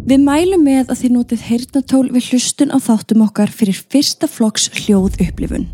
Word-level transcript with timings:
Við 0.00 0.22
mælum 0.24 0.62
með 0.64 0.88
að 0.88 1.02
þið 1.02 1.12
notið 1.12 1.42
heyrnatól 1.44 2.06
við 2.14 2.30
hlustun 2.30 2.72
á 2.72 2.78
þáttum 2.80 3.24
okkar 3.26 3.52
fyrir 3.52 3.76
fyrsta 3.76 4.28
flokks 4.30 4.70
hljóð 4.72 5.18
upplifun. 5.20 5.68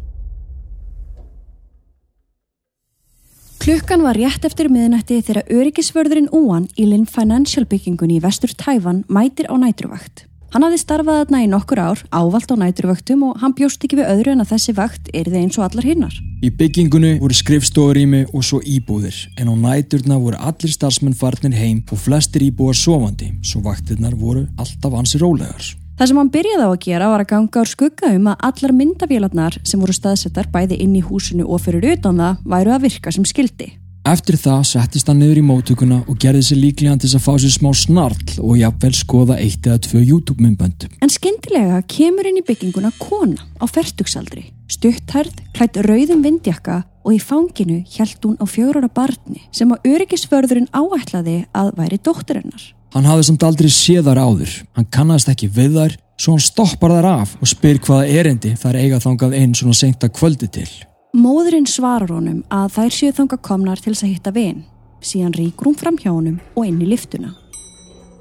Klukkan 3.62 4.02
var 4.02 4.18
rétt 4.18 4.44
eftir 4.46 4.68
miðnætti 4.70 5.20
þegar 5.22 5.48
öryggisvörðurinn 5.50 6.30
Úan 6.34 6.66
í 6.78 6.86
Linn 6.90 7.06
Financial 7.06 7.66
byggingunni 7.66 8.18
í 8.18 8.22
vestur 8.22 8.50
Tæfan 8.54 9.04
mætir 9.06 9.46
á 9.50 9.54
nætruvakt. 9.58 10.25
Hann 10.54 10.62
hafði 10.62 10.78
starfað 10.78 11.16
þarna 11.20 11.38
í 11.42 11.46
nokkur 11.50 11.80
ár, 11.82 12.02
ávalt 12.14 12.52
á 12.52 12.56
næturvöktum 12.60 13.24
og 13.26 13.40
hann 13.42 13.54
bjóst 13.58 13.82
ekki 13.82 13.98
við 13.98 14.10
öðru 14.12 14.34
en 14.36 14.44
að 14.44 14.52
þessi 14.54 14.74
vakt 14.76 15.08
er 15.12 15.26
þið 15.26 15.40
eins 15.40 15.58
og 15.58 15.64
allar 15.66 15.88
hinnar. 15.88 16.18
Í 16.44 16.50
byggingunni 16.54 17.16
voru 17.18 17.34
skrifstórými 17.34 18.22
og 18.30 18.44
svo 18.46 18.60
íbúðir 18.62 19.16
en 19.40 19.50
á 19.50 19.54
næturna 19.58 20.20
voru 20.22 20.38
allir 20.38 20.72
starfsmenn 20.72 21.16
farnir 21.18 21.56
heim 21.58 21.82
og 21.90 21.98
flestir 21.98 22.46
íbúar 22.46 22.78
sofandi 22.78 23.32
svo 23.42 23.64
vaktirnar 23.66 24.14
voru 24.14 24.46
alltaf 24.56 24.94
ansi 25.00 25.20
rólegar. 25.22 25.74
Það 25.96 26.10
sem 26.10 26.18
hann 26.20 26.30
byrjaði 26.32 26.64
á 26.64 26.70
að 26.70 26.82
gera 26.84 27.08
var 27.08 27.24
að 27.24 27.30
ganga 27.30 27.60
ár 27.62 27.70
skugga 27.70 28.12
um 28.12 28.26
að 28.28 28.42
allar 28.50 28.74
myndavélarnar 28.76 29.58
sem 29.64 29.80
voru 29.80 29.96
staðsettar 29.96 30.50
bæði 30.52 30.76
inn 30.84 30.92
í 30.98 31.02
húsinu 31.02 31.48
og 31.48 31.64
fyrir 31.64 31.96
utan 31.96 32.20
það 32.20 32.42
væru 32.52 32.74
að 32.76 32.84
virka 32.84 33.12
sem 33.16 33.24
skildi. 33.24 33.70
Eftir 34.06 34.36
það 34.38 34.60
settist 34.68 35.08
hann 35.10 35.18
niður 35.18 35.40
í 35.40 35.42
móttökuna 35.42 35.96
og 36.06 36.18
gerði 36.22 36.44
sér 36.46 36.60
líklega 36.62 36.92
til 37.02 37.08
að 37.16 37.24
fá 37.24 37.32
sér 37.42 37.50
smá 37.56 37.72
snarl 37.74 38.36
og 38.38 38.52
jafnvel 38.60 38.92
skoða 38.94 39.38
eitt 39.42 39.66
eða 39.66 39.80
tvö 39.82 40.02
YouTube-myndbönd. 40.04 40.86
En 41.02 41.10
skyndilega 41.10 41.80
kemur 41.90 42.28
inn 42.30 42.38
í 42.38 42.44
bygginguna 42.46 42.92
kona 43.00 43.42
á 43.58 43.66
færtugsaldri, 43.66 44.44
stutthærð, 44.70 45.42
klætt 45.58 45.82
rauðum 45.88 46.22
vindjakka 46.22 46.84
og 47.02 47.16
í 47.16 47.18
fanginu 47.18 47.80
hjælt 47.82 48.22
hún 48.22 48.38
á 48.38 48.46
fjórara 48.46 48.86
barni 48.86 49.42
sem 49.50 49.74
á 49.74 49.76
öryggisförðurinn 49.82 50.70
áætlaði 50.70 51.40
að 51.50 51.74
væri 51.74 51.98
dótturinnar. 51.98 52.72
Hann 52.94 53.10
hafði 53.10 53.30
samt 53.32 53.50
aldrei 53.50 53.72
séðar 53.74 54.22
áður, 54.22 54.60
hann 54.78 54.86
kannast 54.86 55.34
ekki 55.34 55.50
við 55.50 55.80
þær, 55.80 56.02
svo 56.14 56.38
hann 56.38 56.46
stoppar 56.46 56.94
þær 56.94 57.14
af 57.16 57.38
og 57.42 57.50
spyr 57.50 57.82
hvaða 57.82 58.06
erendi 58.22 58.54
þær 58.54 58.84
eiga 58.84 59.02
þangað 59.02 59.40
einn 59.40 59.58
svona 59.58 59.74
sengta 59.74 60.14
kvöldi 60.14 60.46
til. 60.46 60.70
Móðurinn 61.16 61.64
svarar 61.64 62.10
honum 62.12 62.42
að 62.52 62.74
þær 62.74 62.92
séu 62.92 63.12
þanga 63.16 63.36
komnar 63.40 63.80
til 63.80 63.94
þess 63.94 64.04
að 64.04 64.10
hitta 64.10 64.32
vin. 64.36 64.58
Síðan 65.00 65.32
ríkur 65.32 65.70
hún 65.70 65.76
fram 65.80 65.96
hjá 65.96 66.10
honum 66.10 66.34
og 66.52 66.66
inn 66.68 66.82
í 66.84 66.88
liftuna. 66.90 67.30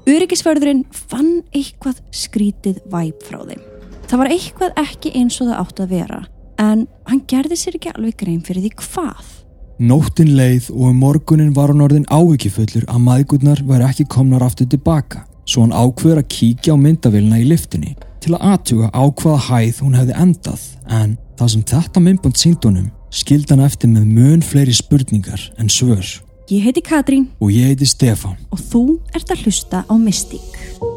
Öryggisförðurinn 0.08 0.80
fann 0.94 1.42
eitthvað 1.50 1.98
skrítið 2.14 2.78
væp 2.88 3.26
frá 3.26 3.42
þeim. 3.42 3.60
Það 4.06 4.22
var 4.22 4.32
eitthvað 4.32 4.80
ekki 4.80 5.12
eins 5.20 5.36
og 5.42 5.50
það 5.50 5.60
átt 5.60 5.82
að 5.84 5.92
vera, 5.92 6.22
en 6.62 6.86
hann 7.10 7.20
gerði 7.28 7.58
sér 7.60 7.76
ekki 7.76 7.92
alveg 7.92 8.16
grein 8.22 8.40
fyrir 8.46 8.64
því 8.64 8.72
hvað. 8.80 9.28
Nóttin 9.76 10.32
leið 10.38 10.70
og 10.72 10.88
um 10.88 11.04
morgunin 11.04 11.52
var 11.52 11.74
hann 11.74 11.84
orðin 11.84 12.08
ávikifullur 12.08 12.88
að 12.88 13.04
maðgurnar 13.10 13.60
væri 13.66 13.90
ekki 13.90 14.08
komnar 14.16 14.46
aftur 14.46 14.70
tilbaka, 14.72 15.26
svo 15.44 15.66
hann 15.66 15.76
ákveður 15.76 16.22
að 16.22 16.30
kíkja 16.32 16.72
á 16.72 16.80
myndavilna 16.80 17.44
í 17.44 17.50
liftunni 17.50 17.92
til 18.24 18.38
að 18.38 18.48
aðtuga 18.54 18.88
á 18.96 19.04
hvaða 19.04 19.44
hæð 19.50 19.84
hún 19.84 20.00
hefði 20.00 20.20
endað, 20.24 20.68
en 20.88 21.18
Það 21.36 21.50
sem 21.52 21.64
þetta 21.68 22.00
myndband 22.00 22.38
síndunum 22.40 22.86
skildan 23.12 23.60
eftir 23.64 23.90
með 23.92 24.08
mun 24.08 24.44
fleiri 24.44 24.72
spurningar 24.76 25.42
en 25.60 25.68
svör. 25.72 26.04
Ég 26.48 26.64
heiti 26.64 26.80
Katrín 26.84 27.28
og 27.40 27.52
ég 27.52 27.72
heiti 27.72 27.88
Stefan 27.88 28.38
og 28.48 28.62
þú 28.70 28.84
ert 29.12 29.32
að 29.34 29.44
hlusta 29.44 29.84
á 29.84 29.94
Mystík. 30.00 30.95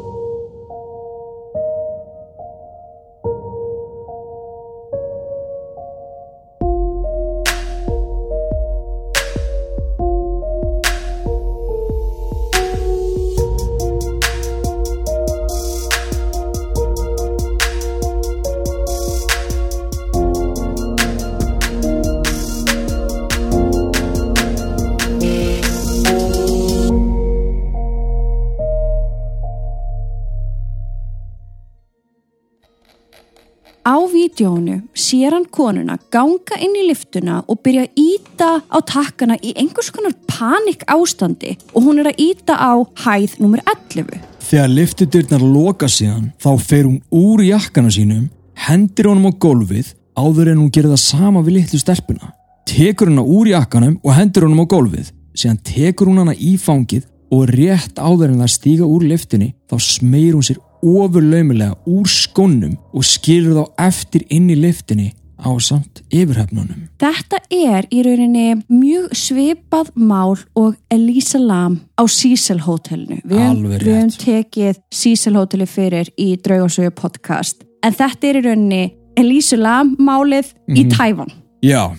Vídjónu 34.30 34.82
sér 34.94 35.32
hann 35.32 35.46
konuna 35.50 35.98
ganga 36.10 36.58
inn 36.60 36.74
í 36.76 36.86
liftuna 36.88 37.42
og 37.48 37.60
byrja 37.64 37.86
að 37.86 37.98
íta 37.98 38.50
á 38.62 38.78
takkana 38.86 39.36
í 39.42 39.54
einhvers 39.56 39.90
konar 39.90 40.14
panik 40.26 40.84
ástandi 40.86 41.56
og 41.74 41.82
hún 41.84 42.00
er 42.00 42.10
að 42.10 42.20
íta 42.20 42.54
á 42.54 42.72
hæð 43.04 43.38
nr. 43.40 43.62
11. 43.94 44.20
Þegar 44.40 44.68
liftudyrnar 44.68 45.42
loka 45.42 45.88
síðan 45.88 46.32
þá 46.40 46.50
fer 46.58 46.84
hún 46.86 47.00
úr 47.10 47.42
jakkana 47.44 47.90
sínum, 47.90 48.30
hendir 48.54 49.10
honum 49.10 49.30
á 49.30 49.32
gólfið 49.32 49.94
áður 50.16 50.52
en 50.52 50.62
hún 50.62 50.72
gerir 50.72 50.90
það 50.90 51.04
sama 51.04 51.42
við 51.42 51.60
litlu 51.60 51.80
stelpuna. 51.80 52.34
Tekur 52.66 53.10
hana 53.10 53.22
úr 53.22 53.50
jakkanum 53.50 53.98
og 54.04 54.14
hendir 54.14 54.46
honum 54.46 54.62
á 54.62 54.66
gólfið, 54.70 55.12
síðan 55.34 55.62
tekur 55.64 56.10
hún 56.10 56.22
hana 56.22 56.34
í 56.34 56.56
fangið 56.58 57.06
og 57.30 57.46
rétt 57.50 57.98
áður 57.98 58.34
en 58.34 58.42
það 58.42 58.56
stíga 58.56 58.86
úr 58.86 59.06
liftinni 59.06 59.54
þá 59.70 59.78
smeir 59.78 60.34
hún 60.34 60.46
sér 60.46 60.58
ofurlaumilega 60.82 61.76
úr 61.86 62.08
skónum 62.08 62.76
og 62.92 63.06
skilur 63.06 63.56
þá 63.60 63.86
eftir 63.88 64.26
inn 64.30 64.50
í 64.50 64.58
liftinni 64.58 65.10
á 65.40 65.50
samt 65.62 66.02
yfirhefnunum. 66.12 66.88
Þetta 67.00 67.40
er 67.48 67.88
í 67.92 68.02
rauninni 68.04 68.60
mjög 68.68 69.14
svipað 69.16 69.90
mál 69.96 70.36
og 70.58 70.76
Elisa 70.92 71.40
Lam 71.40 71.80
á 71.96 72.04
Cecil 72.04 72.60
hotellinu. 72.66 73.20
Við 73.24 73.40
höfum 73.86 74.12
tekið 74.20 74.80
Cecil 74.92 75.36
hotelli 75.38 75.68
fyrir 75.70 76.12
í 76.20 76.34
Draugarsögu 76.36 76.92
podcast 76.96 77.64
en 77.84 77.96
þetta 77.96 78.30
er 78.30 78.40
í 78.40 78.44
rauninni 78.48 78.84
Elisa 79.20 79.56
Lam 79.56 79.96
málið 79.98 80.52
mm 80.52 80.74
-hmm. 80.74 80.78
í 80.78 80.84
mhm. 80.84 80.90
Tæfan. 80.96 81.32
Já, 81.62 81.96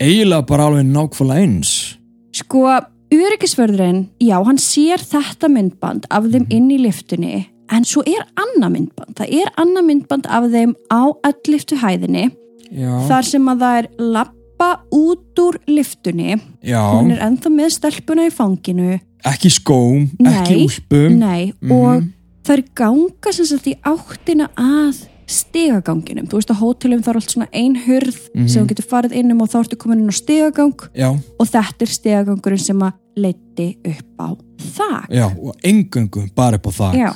eiginlega 0.00 0.46
bara 0.46 0.64
alveg 0.66 0.86
nákvæmlega 0.86 1.40
eins. 1.40 1.98
Sko, 2.32 2.68
Öryggisvörðurinn, 3.12 4.08
já, 4.20 4.42
hann 4.44 4.56
sér 4.56 4.96
þetta 4.96 5.48
myndband 5.48 6.06
af 6.10 6.24
þeim 6.24 6.46
inn 6.48 6.70
í 6.70 6.78
liftinni 6.80 7.51
en 7.72 7.86
svo 7.88 8.04
er 8.08 8.24
annað 8.38 8.76
myndband. 8.76 9.16
Það 9.18 9.34
er 9.40 9.52
annað 9.60 9.88
myndband 9.88 10.28
af 10.28 10.48
þeim 10.52 10.74
á 10.92 11.02
allliftu 11.28 11.78
hæðinni 11.80 12.28
Já. 12.72 12.92
þar 13.08 13.28
sem 13.28 13.52
að 13.52 13.64
það 13.64 13.78
er 13.82 13.88
lappa 14.16 14.70
út 14.94 15.42
úr 15.42 15.60
liftunni 15.68 16.36
Já. 16.64 16.80
hún 16.92 17.12
er 17.14 17.22
enþá 17.26 17.52
með 17.52 17.76
stelpuna 17.78 18.28
í 18.28 18.34
fanginu. 18.34 18.98
Ekki 19.28 19.52
skóm, 19.54 20.10
nei, 20.18 20.34
ekki 20.34 20.58
úlpum. 20.66 21.16
nei, 21.20 21.52
mm 21.62 21.72
og 21.72 22.10
það 22.42 22.56
er 22.56 22.62
ganga 22.74 23.32
sem 23.32 23.46
sagt 23.46 23.68
í 23.70 23.76
áttina 23.86 24.48
að 24.58 25.04
stegaganginum, 25.30 26.26
þú 26.26 26.40
veist 26.40 26.50
að 26.50 26.58
hótelum 26.58 27.04
er 27.06 27.16
allt 27.16 27.30
svona 27.30 27.46
ein 27.54 27.76
hurð 27.84 28.18
mm 28.34 28.40
-hmm. 28.42 28.48
sem 28.48 28.64
þú 28.64 28.68
getur 28.68 28.88
farið 28.90 29.12
innum 29.12 29.40
og 29.40 29.48
þá 29.48 29.58
ertu 29.60 29.76
komin 29.76 30.00
inn 30.00 30.10
á 30.10 30.12
stegagang 30.12 30.80
Já. 30.92 31.10
og 31.38 31.46
þetta 31.46 31.82
er 31.82 31.86
stegagangurinn 31.86 32.58
sem 32.58 32.82
að 32.82 32.92
leiti 33.16 33.76
upp 33.84 34.18
á 34.18 34.28
þak. 34.58 35.06
Já, 35.08 35.26
og 35.38 35.54
engungum 35.62 36.30
bara 36.34 36.56
upp 36.56 36.66
á 36.66 36.72
þak. 36.72 36.94
Já 36.94 37.12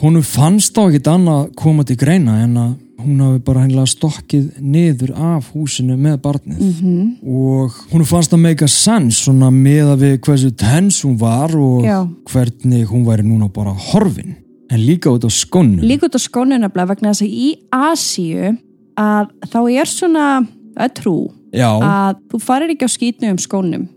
Húnu 0.00 0.22
fannst 0.24 0.78
á 0.80 0.88
ekkit 0.88 1.10
annað 1.12 1.50
koma 1.58 1.84
til 1.84 1.98
greina 2.00 2.38
en 2.42 2.56
að 2.56 2.72
hún 3.02 3.20
hafi 3.22 3.40
bara 3.44 3.64
hennilega 3.64 3.90
stokkið 3.90 4.60
niður 4.62 5.12
af 5.16 5.50
húsinu 5.52 5.96
með 5.98 6.18
barnið 6.22 6.60
mm 6.60 6.72
-hmm. 6.78 7.08
og 7.26 7.78
hún 7.92 8.04
fannst 8.06 8.32
að 8.32 8.44
make 8.44 8.64
a 8.64 8.68
sense 8.68 9.24
svona 9.24 9.50
með 9.50 9.92
að 9.92 10.02
við 10.04 10.18
hversu 10.20 10.50
tens 10.50 11.02
hún 11.04 11.18
var 11.18 11.56
og 11.56 11.84
Já. 11.84 12.08
hvernig 12.24 12.86
hún 12.86 13.04
væri 13.04 13.22
núna 13.22 13.48
bara 13.48 13.70
horfin 13.70 14.36
en 14.70 14.80
líka 14.80 15.10
út 15.10 15.24
á 15.24 15.30
skónu 15.30 15.82
líka 15.82 16.06
út 16.06 16.16
á 16.16 16.20
skónu 16.20 16.58
nefnilega 16.58 16.88
vegna 16.88 17.12
þess 17.12 17.22
að 17.22 17.28
í 17.28 17.56
Asíu 17.70 18.56
að 18.96 19.26
þá 19.50 19.60
er 19.80 19.86
svona 19.86 20.46
að 20.76 20.94
trú 20.94 21.30
Já. 21.52 21.70
að 21.80 22.16
þú 22.30 22.38
farir 22.40 22.70
ekki 22.70 22.86
á 22.86 22.96
skýtnu 22.96 23.30
um 23.30 23.38
skónum 23.38 23.88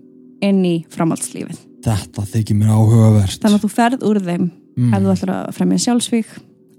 inn 0.41 0.65
í 0.65 0.85
framhaldslífið 0.89 1.57
þetta 1.83 2.21
þykir 2.21 2.55
mér 2.55 2.69
áhugavert 2.69 3.39
þannig 3.41 3.59
að 3.59 3.65
þú 3.65 3.69
ferð 3.69 4.03
úr 4.03 4.19
þeim 4.19 4.51
mm. 4.77 4.93
ef 4.93 5.03
þú 5.03 5.13
ætlar 5.15 5.35
að 5.35 5.53
fremja 5.59 5.83
sjálfsvík 5.85 6.33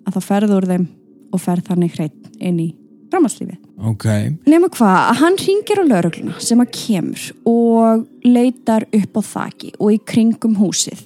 að 0.06 0.16
þá 0.16 0.20
ferður 0.31 0.58
úr 0.60 0.69
þeim 0.72 0.90
og 1.34 1.43
ferð 1.43 1.70
þannig 1.70 1.96
hreitt 1.96 2.28
inn 2.38 2.60
í 2.62 2.69
framhanslífi 3.10 3.58
okay. 3.90 4.31
nema 4.48 4.70
hvað, 4.72 4.96
að 5.10 5.20
hann 5.22 5.38
ringir 5.43 5.82
á 5.82 5.84
laurugluna 5.87 6.38
sem 6.43 6.62
að 6.62 6.72
kemur 6.76 7.26
og 7.48 8.06
leitar 8.26 8.87
upp 8.96 9.20
á 9.20 9.22
þaki 9.32 9.72
og 9.78 9.93
í 9.94 10.00
kringum 10.08 10.56
húsið. 10.60 11.02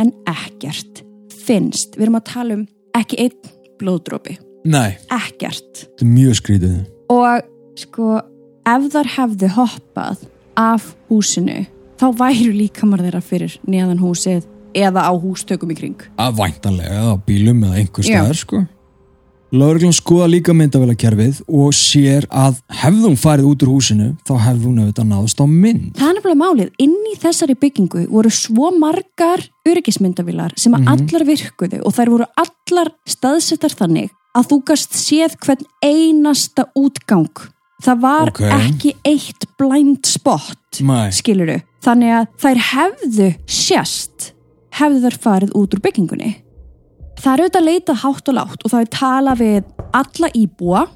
En 0.00 0.12
ekkert 0.28 1.02
finnst, 1.42 1.96
við 1.96 2.08
erum 2.08 2.18
að 2.20 2.28
tala 2.30 2.58
um 2.58 2.66
ekki 2.96 3.18
einn 3.26 3.52
blóðdrópi 3.80 4.38
Nei. 4.68 4.98
ekkert. 5.10 5.84
Þetta 5.84 6.06
er 6.06 6.12
mjög 6.12 6.38
skrítið. 6.38 6.76
Og 7.12 7.48
sko 7.82 8.08
ef 8.68 8.88
þar 8.94 9.12
hefði 9.16 9.52
hoppað 9.56 10.26
af 10.58 10.92
húsinu 11.10 11.64
þá 12.00 12.06
væru 12.18 12.52
líkamar 12.54 13.02
þeirra 13.04 13.22
fyrir 13.24 13.56
neðan 13.68 14.02
húsið 14.02 14.46
eða 14.74 15.06
á 15.08 15.12
hústökum 15.14 15.72
í 15.72 15.78
kring 15.78 16.06
að 16.16 16.38
væntanlega, 16.42 17.02
á 17.12 17.16
bílum 17.26 17.64
eða 17.64 17.80
einhver 17.82 18.08
staðar 18.08 18.38
sko 18.38 18.64
Lauruglan 19.52 19.92
skoða 19.92 20.30
líka 20.32 20.54
myndavélakerfið 20.56 21.42
og 21.44 21.74
sér 21.76 22.24
að 22.32 22.62
hefði 22.72 23.02
hún 23.04 23.18
farið 23.20 23.48
út 23.50 23.64
úr 23.66 23.72
húsinu 23.74 24.06
þá 24.24 24.32
hefði 24.46 24.64
hún 24.64 24.78
auðvitað 24.80 25.10
náðust 25.10 25.42
á 25.44 25.46
mynd. 25.46 25.90
Það 25.98 26.08
er 26.08 26.16
nefnilega 26.16 26.40
málið, 26.40 26.70
inn 26.80 26.94
í 27.10 27.18
þessari 27.20 27.56
byggingu 27.60 28.06
voru 28.08 28.32
svo 28.32 28.70
margar 28.80 29.44
öryggismyndavilar 29.68 30.56
sem 30.56 30.72
að 30.78 30.88
allar 30.94 31.26
virkuðu 31.28 31.82
og 31.84 31.96
þær 31.98 32.12
voru 32.14 32.30
allar 32.46 32.92
staðsettar 33.04 33.76
þannig 33.76 34.08
að 34.32 34.48
þú 34.54 34.60
gast 34.72 34.96
séð 34.96 35.36
hvern 35.44 35.68
einasta 35.84 36.70
útgang. 36.72 37.44
Það 37.84 38.00
var 38.08 38.32
Ok. 38.32 38.40
ekki 38.48 38.94
eitt 39.04 39.44
blind 39.60 40.06
spot, 40.08 40.80
skiluru. 41.12 41.60
Þannig 41.84 42.14
að 42.22 42.26
þær 42.40 42.58
hefðu 42.72 43.28
sérst, 43.44 44.32
hefðu 44.78 45.02
þær 45.04 45.18
farið 45.26 45.54
út 45.58 45.76
úr 45.76 45.82
byggingunni. 45.84 46.32
Það 47.22 47.32
er 47.32 47.42
auðvitað 47.42 47.68
leitað 47.68 48.00
hátt 48.02 48.30
og 48.30 48.38
látt 48.38 48.64
og 48.64 48.72
það 48.72 48.84
er 48.84 48.92
talað 48.96 49.42
við 49.42 49.58
alla 49.92 50.30
íbúa, 50.38 50.86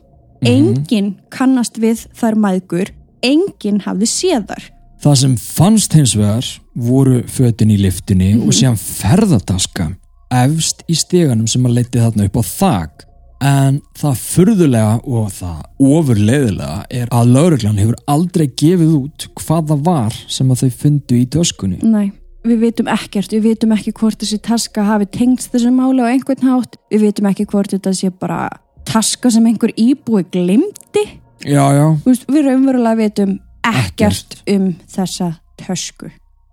enginn 0.47 1.13
kannast 1.33 1.79
við 1.83 2.07
þær 2.17 2.39
mæðgur, 2.41 2.93
enginn 3.27 3.83
hafði 3.85 4.09
séð 4.11 4.49
þar. 4.51 4.71
Það 5.05 5.19
sem 5.21 5.37
fannst 5.39 5.95
hins 5.95 6.15
vegar 6.17 6.49
voru 6.75 7.21
fötin 7.29 7.73
í 7.75 7.77
liftinni 7.81 8.33
og 8.41 8.55
síðan 8.57 8.79
ferðataska 8.81 9.91
efst 10.33 10.83
í 10.91 10.97
steganum 10.99 11.47
sem 11.51 11.67
að 11.69 11.77
leiti 11.79 12.01
þarna 12.01 12.27
upp 12.27 12.41
á 12.41 12.45
þak. 12.49 13.05
En 13.47 13.83
það 14.01 14.21
furðulega 14.23 14.93
og 15.05 15.27
það 15.37 15.89
ofurleiðilega 15.93 16.79
er 16.89 17.11
að 17.13 17.33
lauruglan 17.35 17.81
hefur 17.83 17.99
aldrei 18.09 18.47
gefið 18.49 18.95
út 18.97 19.27
hvað 19.37 19.73
það 19.73 19.83
var 19.91 20.17
sem 20.33 20.53
að 20.53 20.63
þau 20.63 20.79
fundu 20.81 21.19
í 21.19 21.27
töskunni. 21.37 21.81
Nei, 21.85 22.09
við 22.47 22.61
vitum 22.67 22.89
ekkert, 22.93 23.33
við 23.33 23.43
vitum 23.51 23.73
ekki 23.77 23.93
hvort 23.97 24.19
þessi 24.23 24.39
taska 24.43 24.85
hafi 24.87 25.07
tengst 25.13 25.53
þessu 25.55 25.71
máli 25.75 26.03
á 26.05 26.11
einhvern 26.13 26.43
hátt, 26.47 26.77
við 26.93 27.07
vitum 27.09 27.29
ekki 27.31 27.47
hvort 27.51 27.73
þetta 27.75 27.93
sé 27.97 28.11
bara 28.11 28.49
taska 28.87 29.31
sem 29.35 29.47
einhver 29.47 29.73
íbúi 29.77 30.25
glimti, 30.33 31.07
Já, 31.45 31.63
já. 31.77 31.87
Veist, 32.07 32.25
við 32.33 32.47
raunverulega 32.49 32.97
vitum 32.97 33.35
ekkert 33.67 34.39
um 34.49 34.71
þessa 34.89 35.35
tösku. 35.61 36.09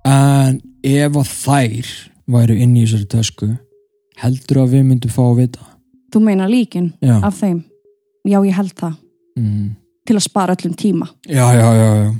En 0.06 0.58
ef 0.84 1.16
að 1.16 1.30
þær 1.32 1.92
væru 2.36 2.58
inn 2.60 2.74
í 2.76 2.84
þessari 2.84 3.08
tösku, 3.14 3.48
heldur 4.20 4.60
að 4.66 4.74
við 4.76 4.84
myndum 4.90 5.14
fá 5.14 5.22
að 5.24 5.38
vita? 5.40 5.64
Þú 6.14 6.22
meina 6.26 6.50
líkin 6.52 6.92
Já. 7.02 7.16
af 7.24 7.40
þeim? 7.40 7.64
Já, 8.28 8.40
ég 8.44 8.54
held 8.60 8.76
það, 8.76 8.98
Mm. 9.40 9.70
til 10.06 10.16
að 10.16 10.22
spara 10.28 10.54
öllum 10.56 10.76
tíma. 10.78 11.08
Já, 11.28 11.48
já, 11.56 11.70
já, 11.74 11.90
já. 12.04 12.14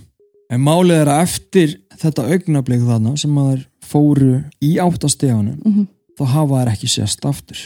En 0.54 0.62
málið 0.62 1.00
er 1.02 1.10
að 1.10 1.22
eftir 1.26 1.72
þetta 2.02 2.26
augnablik 2.30 2.84
þarna 2.86 3.16
sem 3.20 3.38
að 3.42 3.52
þær 3.54 3.62
fóru 3.94 4.34
í 4.64 4.76
áttasteganum, 4.84 5.60
Mm 5.66 5.88
þá 6.14 6.28
hafa 6.30 6.60
þær 6.62 6.70
ekki 6.76 6.88
sést 6.94 7.24
aftur. 7.26 7.58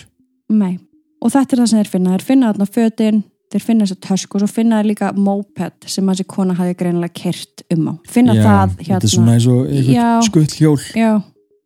Nei, 0.55 0.77
og 1.19 1.33
þetta 1.33 1.51
er 1.57 1.59
það 1.59 1.65
sem 1.67 1.79
þeir 1.81 1.89
finna, 1.91 2.11
þeir 2.15 2.23
finna 2.29 2.51
þarna 2.53 2.67
fötin, 2.71 3.17
þeir 3.51 3.63
finna 3.65 3.83
þessa 3.89 3.97
tösku 4.07 4.39
og 4.39 4.49
finna 4.53 4.79
líka 4.87 5.09
moped 5.19 5.83
sem 5.91 6.07
þessi 6.07 6.23
kona 6.31 6.55
hafi 6.55 6.77
greinilega 6.79 7.11
kert 7.13 7.65
um 7.75 7.89
á. 7.91 7.93
Finna 8.07 8.37
já, 8.37 8.43
það 8.45 8.69
Þetta 8.77 8.85
er 8.85 8.93
hérna, 8.93 9.11
svona 9.11 9.33
eins 9.35 9.47
og 9.51 9.67
Já. 9.67 9.81
einhvern 9.83 10.29
skutt 10.29 10.55
hjól. 10.61 10.79
já, 10.95 11.11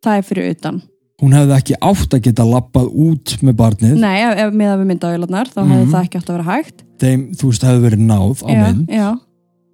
það 0.01 0.17
er 0.17 0.25
fyrir 0.31 0.49
utan. 0.55 0.81
Hún 1.21 1.37
hefði 1.37 1.57
ekki 1.59 1.77
átt 1.91 2.17
að 2.17 2.23
geta 2.25 2.43
lappað 2.49 2.87
út 3.05 3.37
með 3.45 3.53
barnið. 3.61 3.95
Nei, 4.01 4.17
ef, 4.25 4.37
ef 4.47 4.53
miða 4.57 4.77
við 4.81 4.89
myndavélarnar 4.95 5.53
þá 5.53 5.61
Mhm. 5.61 5.71
hefði 5.75 5.91
það 5.93 6.03
ekki 6.07 6.17
átt 6.23 6.29
að 6.33 6.37
vera 6.39 6.49
hægt. 6.49 6.83
Þeim, 6.97 7.27
þú 7.37 7.51
veist, 7.51 7.61
hefði 7.69 7.85
verið 7.85 8.01
náð 8.09 8.41
á 8.41 8.49
já, 8.49 8.63
mynd. 8.73 8.87
já, 8.89 9.19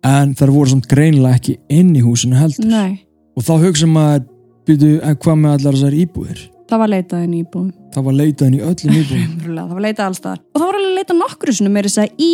En 0.06 0.36
þær 0.38 0.52
voru 0.54 0.70
samt 0.70 0.88
greinilega 0.92 1.36
ekki 1.40 1.58
inn 1.74 1.96
í 1.98 2.02
húsinu 2.06 2.36
heldur. 2.38 2.66
nei, 2.70 3.00
Og 3.38 3.44
þá 3.44 3.54
hugsa 3.66 3.88
maður, 3.88 4.24
byrju, 4.66 5.00
en 5.04 5.16
hvað 5.16 5.36
með 5.42 5.52
allar 5.58 5.74
þessar 5.78 5.94
íbúðir? 5.94 6.40
það 6.68 6.80
var 6.80 6.90
leitað 6.92 7.24
inn 7.24 7.34
í 7.34 7.42
íbúðum. 7.44 7.74
Það 7.94 8.04
var 8.04 8.14
leitað 8.14 8.48
inn 8.48 8.56
í 8.58 8.62
öllum 8.62 8.96
íbúðum. 9.02 9.36
Það 9.58 9.70
var 9.74 9.82
leitað 9.86 10.06
allstaðar. 10.10 10.40
Og 10.54 10.60
það 10.62 10.68
var 10.68 10.78
alveg 10.80 10.96
leitað 10.98 11.20
nokkru 11.22 11.54
sinni 11.58 11.72
með 11.72 11.88
þess 11.88 12.02
að 12.04 12.24
í 12.28 12.32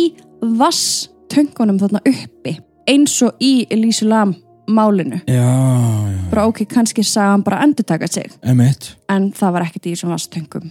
vasstöngunum 0.58 1.78
þarna 1.82 2.00
uppi, 2.10 2.54
eins 2.90 3.14
og 3.24 3.36
í 3.44 3.52
Elísu 3.72 4.08
Lam 4.10 4.34
málinu. 4.68 5.20
já, 5.28 5.44
já, 5.44 6.20
Bara 6.30 6.46
ok, 6.48 6.64
kannski 6.66 7.04
sagði 7.04 7.30
hann 7.34 7.42
bara 7.46 7.60
endur 7.62 7.84
taka 7.86 8.06
sig, 8.08 8.32
emitt. 8.42 8.94
en 9.08 9.30
það 9.32 9.52
var 9.52 9.62
ekkert 9.68 9.86
í 9.86 9.92
þessum 9.94 10.10
vasttöngum. 10.14 10.70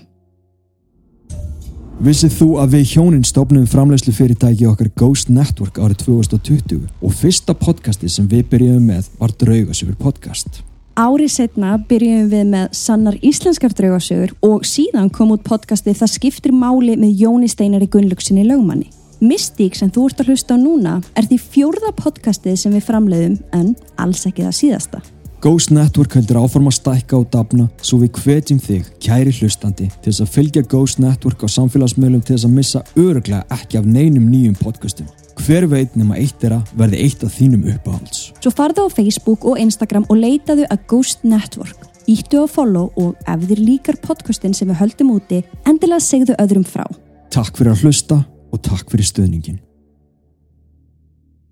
Vissið 2.01 2.31
þú 2.39 2.45
að 2.57 2.71
við 2.73 2.91
hjónin 2.95 3.25
stofnum 3.27 3.65
framlegslu 3.69 4.11
fyrirtæki 4.17 4.65
okkar 4.65 4.89
Ghost 4.97 5.29
Network 5.29 5.77
árið 5.77 6.07
2020 6.07 6.87
og 7.05 7.13
fyrsta 7.13 7.53
podcasti 7.53 8.09
sem 8.09 8.25
við 8.25 8.47
byrjuðum 8.49 8.87
með 8.89 9.11
var 9.19 9.35
Draugasöfur 9.37 9.99
podcast. 10.01 10.63
Árið 10.97 11.29
setna 11.35 11.75
byrjum 11.77 12.31
við 12.33 12.49
með 12.49 12.73
sannar 12.77 13.19
íslenskar 13.21 13.77
draugasögur 13.77 14.33
og 14.41 14.65
síðan 14.65 15.13
kom 15.13 15.35
út 15.37 15.45
podcastið 15.45 16.01
Það 16.01 16.13
skiptir 16.15 16.57
máli 16.57 16.97
með 16.97 17.21
Jóni 17.21 17.49
Steinari 17.53 17.87
Gunnlaugsinni 17.93 18.47
lögmanni. 18.49 18.89
Mystík 19.21 19.77
sem 19.77 19.93
þú 19.93 20.09
ert 20.09 20.25
að 20.25 20.33
hlusta 20.33 20.57
á 20.57 20.63
núna 20.65 20.99
er 21.13 21.29
því 21.29 21.43
fjórða 21.45 21.93
podcastið 21.93 22.57
sem 22.57 22.73
við 22.73 22.87
framleiðum 22.89 23.37
en 23.53 23.75
alls 24.01 24.25
ekki 24.25 24.47
það 24.49 24.57
síðasta. 24.63 25.05
Ghost 25.43 25.73
Network 25.75 26.13
heldur 26.15 26.37
áforma 26.39 26.71
að 26.71 26.77
stækka 26.77 27.17
og 27.19 27.25
dafna 27.33 27.65
svo 27.83 27.97
við 27.99 28.13
hvetjum 28.21 28.61
þig, 28.63 28.85
kæri 29.03 29.33
hlustandi, 29.35 29.89
til 29.99 30.07
þess 30.13 30.23
að 30.23 30.31
fylgja 30.37 30.63
Ghost 30.71 31.01
Network 31.03 31.43
á 31.43 31.51
samfélagsmiðlum 31.51 32.21
til 32.23 32.37
þess 32.37 32.47
að 32.47 32.53
missa 32.55 32.81
öruglega 32.95 33.41
ekki 33.51 33.81
af 33.81 33.89
neinum 33.91 34.29
nýjum 34.31 34.55
podcastum. 34.55 35.11
Hver 35.43 35.67
veit 35.67 35.99
nema 35.99 36.15
eitt 36.21 36.39
þeirra 36.39 36.61
verði 36.79 37.03
eitt 37.03 37.27
af 37.27 37.35
þínum 37.35 37.67
uppáhalds. 37.73 38.23
Svo 38.39 38.55
farðu 38.55 38.87
á 38.87 38.95
Facebook 38.95 39.43
og 39.43 39.59
Instagram 39.59 40.07
og 40.07 40.23
leitaðu 40.23 40.71
að 40.71 40.87
Ghost 40.95 41.27
Network. 41.27 41.91
Íttu 42.07 42.39
á 42.39 42.47
follow 42.47 42.93
og 42.95 43.19
ef 43.27 43.47
þér 43.51 43.67
líkar 43.67 43.99
podcastin 43.99 44.55
sem 44.55 44.71
við 44.71 44.79
höldum 44.79 45.11
úti, 45.19 45.43
endilega 45.67 46.07
segðu 46.07 46.39
öðrum 46.39 46.63
frá. 46.63 46.87
Takk 47.35 47.59
fyrir 47.59 47.75
að 47.75 47.83
hlusta 47.83 48.23
og 48.47 48.63
takk 48.63 48.87
fyrir 48.87 49.11
stuðningin. 49.11 49.59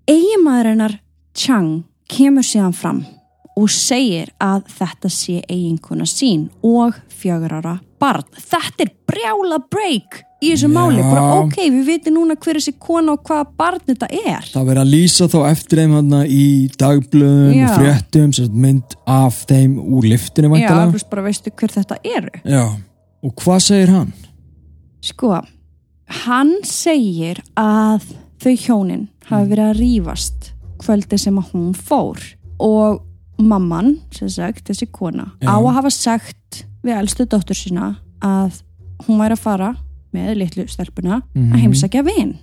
Eiginmaðurinnar 0.08 1.02
Chang 1.36 1.82
kemur 2.08 2.40
síðan 2.40 2.72
fram 2.72 3.04
og 3.58 3.68
segir 3.70 4.30
að 4.40 4.66
þetta 4.78 5.10
sé 5.12 5.40
eiginkona 5.50 6.06
sín 6.08 6.46
og 6.64 6.96
fjögur 7.12 7.52
ára 7.60 7.78
barn. 8.00 8.24
Þetta 8.34 8.86
er 8.86 8.92
brjála 9.08 9.58
break 9.70 10.22
í 10.42 10.50
þessu 10.50 10.68
Já. 10.70 10.74
máli. 10.74 11.02
Bara 11.04 11.36
ok, 11.42 11.58
við 11.60 11.84
vitum 11.86 12.16
núna 12.16 12.36
hver 12.40 12.58
þessi 12.58 12.74
kona 12.82 13.14
og 13.14 13.22
hvaða 13.28 13.46
barn 13.60 13.84
þetta 13.86 14.08
er. 14.10 14.48
Það 14.54 14.70
verið 14.70 14.82
að 14.82 14.92
lýsa 14.96 15.28
þá 15.30 15.38
eftir 15.50 15.82
þeim 15.82 15.94
hana 15.98 16.22
í 16.26 16.46
dagblöðum 16.80 17.54
Já. 17.54 17.66
og 17.68 17.76
fréttum 17.78 18.34
mynd 18.64 18.96
af 19.06 19.44
þeim 19.50 19.76
úr 19.82 20.08
liftinu 20.14 20.50
Já, 20.50 20.54
væntalega. 20.56 20.88
þú 20.88 20.98
veist 20.98 21.10
bara 21.12 21.26
veistu 21.28 21.54
hver 21.54 21.76
þetta 21.76 22.00
eru. 22.16 22.34
Já. 22.44 22.64
Og 23.22 23.36
hvað 23.38 23.62
segir 23.68 23.94
hann? 23.94 24.12
Sko, 25.02 25.36
hann 26.24 26.52
segir 26.66 27.42
að 27.58 28.08
þau 28.42 28.52
hjónin 28.58 29.08
hafi 29.28 29.52
verið 29.52 29.68
að 29.68 29.78
rífast 29.78 30.52
kvöldi 30.82 31.18
sem 31.20 31.38
að 31.38 31.52
hún 31.54 31.72
fór 31.78 32.18
og 32.62 33.02
mamman, 33.48 33.96
sem 34.14 34.28
sagt, 34.28 34.64
þessi 34.68 34.88
kona 34.92 35.32
Já. 35.42 35.48
á 35.50 35.56
að 35.58 35.74
hafa 35.78 35.90
sagt 35.90 36.64
við 36.84 36.98
elstu 36.98 37.26
dóttur 37.26 37.56
sína 37.58 37.96
að 38.22 38.62
hún 39.06 39.18
væri 39.20 39.36
að 39.36 39.42
fara 39.44 39.70
með 40.14 40.34
litlu 40.36 40.66
stelpuna 40.68 41.22
Mhm. 41.34 41.52
að 41.54 41.60
heimsækja 41.62 42.04
vin. 42.04 42.38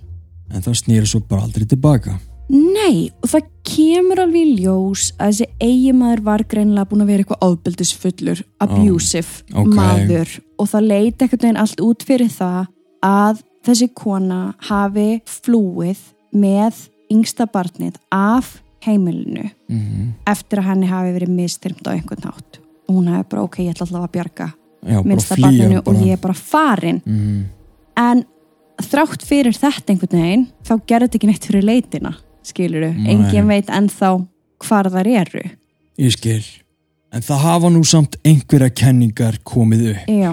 En 0.52 0.62
það 0.62 0.74
snýri 0.82 1.06
svo 1.06 1.20
bara 1.28 1.42
aldrei 1.42 1.66
tilbaka. 1.66 2.18
Nei, 2.50 3.10
og 3.22 3.28
það 3.30 3.44
kemur 3.62 4.18
alveg 4.18 4.42
í 4.42 4.58
ljós 4.64 5.12
að 5.20 5.28
þessi 5.30 5.46
eigimaður 5.60 6.22
var 6.26 6.42
greinlega 6.50 6.88
búin 6.90 7.02
að 7.04 7.06
vera 7.06 7.22
eitthvað 7.22 7.44
ábyldisfullur, 7.46 8.42
abusive 8.60 9.42
ok. 9.54 9.66
maður 9.76 10.40
og 10.58 10.66
það 10.68 10.86
leiti 10.88 11.18
eitthvað 11.24 11.42
veginn 11.44 11.60
allt 11.62 11.80
út 11.80 12.02
fyrir 12.02 12.28
það 12.34 12.66
að 13.06 13.42
þessi 13.64 13.88
kona 13.94 14.54
hafi 14.66 15.20
flúið 15.24 15.98
með 16.34 16.88
yngsta 17.12 17.46
barnið 17.46 17.94
af 18.10 18.60
heimilinu 18.86 19.50
Mm 19.68 20.14
eftir 20.30 20.60
að 20.60 20.68
henni 20.70 20.86
hafi 20.86 21.12
verið 21.12 21.30
mistyrmt 21.34 21.86
á 21.86 21.90
einhvern 21.92 22.24
nátt 22.24 22.60
og 22.88 22.94
hún 22.94 23.08
hafi 23.08 23.28
bara 23.30 23.42
ok, 23.42 23.58
ég 23.64 23.72
ætla 23.74 23.86
alltaf 23.86 24.04
að 24.04 24.12
bjarga 24.12 24.46
Já, 24.82 24.96
bara 24.96 25.08
minnsta 25.08 25.34
flýja 25.34 25.46
barninu 25.46 25.82
bara. 25.82 25.96
og 25.96 26.06
ég 26.06 26.12
er 26.12 26.20
bara 26.20 26.34
farin 26.34 27.00
mm. 27.04 27.44
en 27.96 28.24
þrátt 28.82 29.24
fyrir 29.26 29.56
þetta 29.56 29.92
einhvern 29.92 30.22
veginn 30.22 30.46
þá 30.64 30.74
gerði 30.86 31.06
þetta 31.06 31.18
ekki 31.18 31.30
neitt 31.30 31.48
fyrir 31.48 31.64
leitina 31.64 32.14
skiluru, 32.42 32.92
engin 33.06 33.48
veit 33.48 33.68
ennþá 33.68 34.12
hvar 34.64 34.90
þar 34.90 35.06
eru 35.06 35.50
Ég 36.00 36.14
skil. 36.16 36.44
En 37.12 37.24
það 37.24 37.42
hafa 37.44 37.70
nú 37.72 37.82
samt 37.84 38.16
einhverja 38.24 38.70
kenningar 38.72 39.40
komið 39.44 39.90
upp. 39.94 40.08
já, 40.08 40.32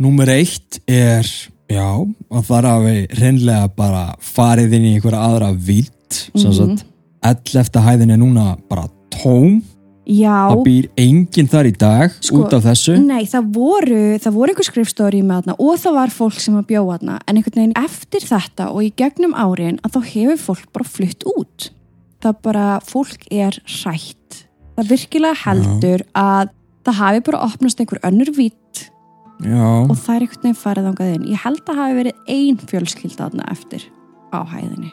Númer 0.00 0.28
eitt 0.28 0.78
er, 0.88 1.26
já, 1.72 1.88
að 2.30 2.42
það 2.48 2.68
hafi 2.70 2.96
reynlega 3.18 3.68
bara 3.76 4.04
farið 4.20 4.76
inn 4.76 4.86
í 4.86 4.92
einhverja 4.94 5.22
aðra 5.24 5.50
vilt. 5.52 6.30
Mm. 6.34 6.40
-hmm. 6.42 6.84
11. 7.30 7.80
hæðin 7.82 8.12
er 8.14 8.20
núna 8.20 8.54
bara 8.70 8.86
tóm. 9.14 9.62
já. 10.06 10.50
Það 10.52 10.62
býr 10.66 10.88
enginn 11.02 11.48
þar 11.50 11.68
í 11.68 11.72
dag 11.74 12.12
Sko, 12.20 12.42
út 12.44 12.54
af 12.54 12.66
þessu. 12.68 12.96
Nei, 13.02 13.24
það 13.26 13.48
voru, 13.56 14.02
það 14.22 14.36
voru 14.36 14.52
einhver 14.52 14.68
skrifstóri 14.68 15.22
með 15.26 15.40
þarna 15.40 15.56
og 15.66 15.80
það 15.82 15.96
var 15.98 16.12
fólk 16.14 16.42
sem 16.42 16.58
að 16.58 16.68
bjóða 16.70 16.98
þarna. 16.98 17.16
En 17.26 17.40
einhvern 17.40 17.60
veginn 17.60 17.78
eftir 17.80 18.26
þetta 18.28 18.68
og 18.72 18.84
í 18.86 18.92
gegnum 19.02 19.34
árin 19.34 19.80
að 19.82 19.96
þá 19.96 20.12
hefur 20.12 20.42
fólk 20.44 20.68
bara 20.76 20.90
flutt 20.96 21.26
út. 21.32 21.70
Það 22.22 22.38
bara, 22.46 22.66
fólk 22.86 23.26
er 23.34 23.58
hrætt. 23.64 24.44
Það 24.76 24.92
virkilega 24.92 25.40
heldur 25.42 26.06
að 26.14 26.52
það 26.86 27.00
hafi 27.00 27.24
bara 27.30 27.42
opnast 27.48 27.82
einhver 27.82 28.04
önnur 28.06 28.30
Já, 29.44 29.84
og 29.84 29.96
það 30.00 30.14
er 30.14 30.22
einhvern 30.24 30.44
veginn 30.46 30.60
farið 30.62 30.86
þangað 30.88 31.10
inn. 31.16 31.26
Ég 31.28 31.42
held 31.42 31.66
að 31.68 31.80
hafi 31.82 31.98
verið 31.98 32.22
ein 32.32 32.62
fjölskylda 32.70 33.26
þarna 33.26 33.48
eftir 33.52 33.84
á 34.32 34.40
hæðinni 34.48 34.92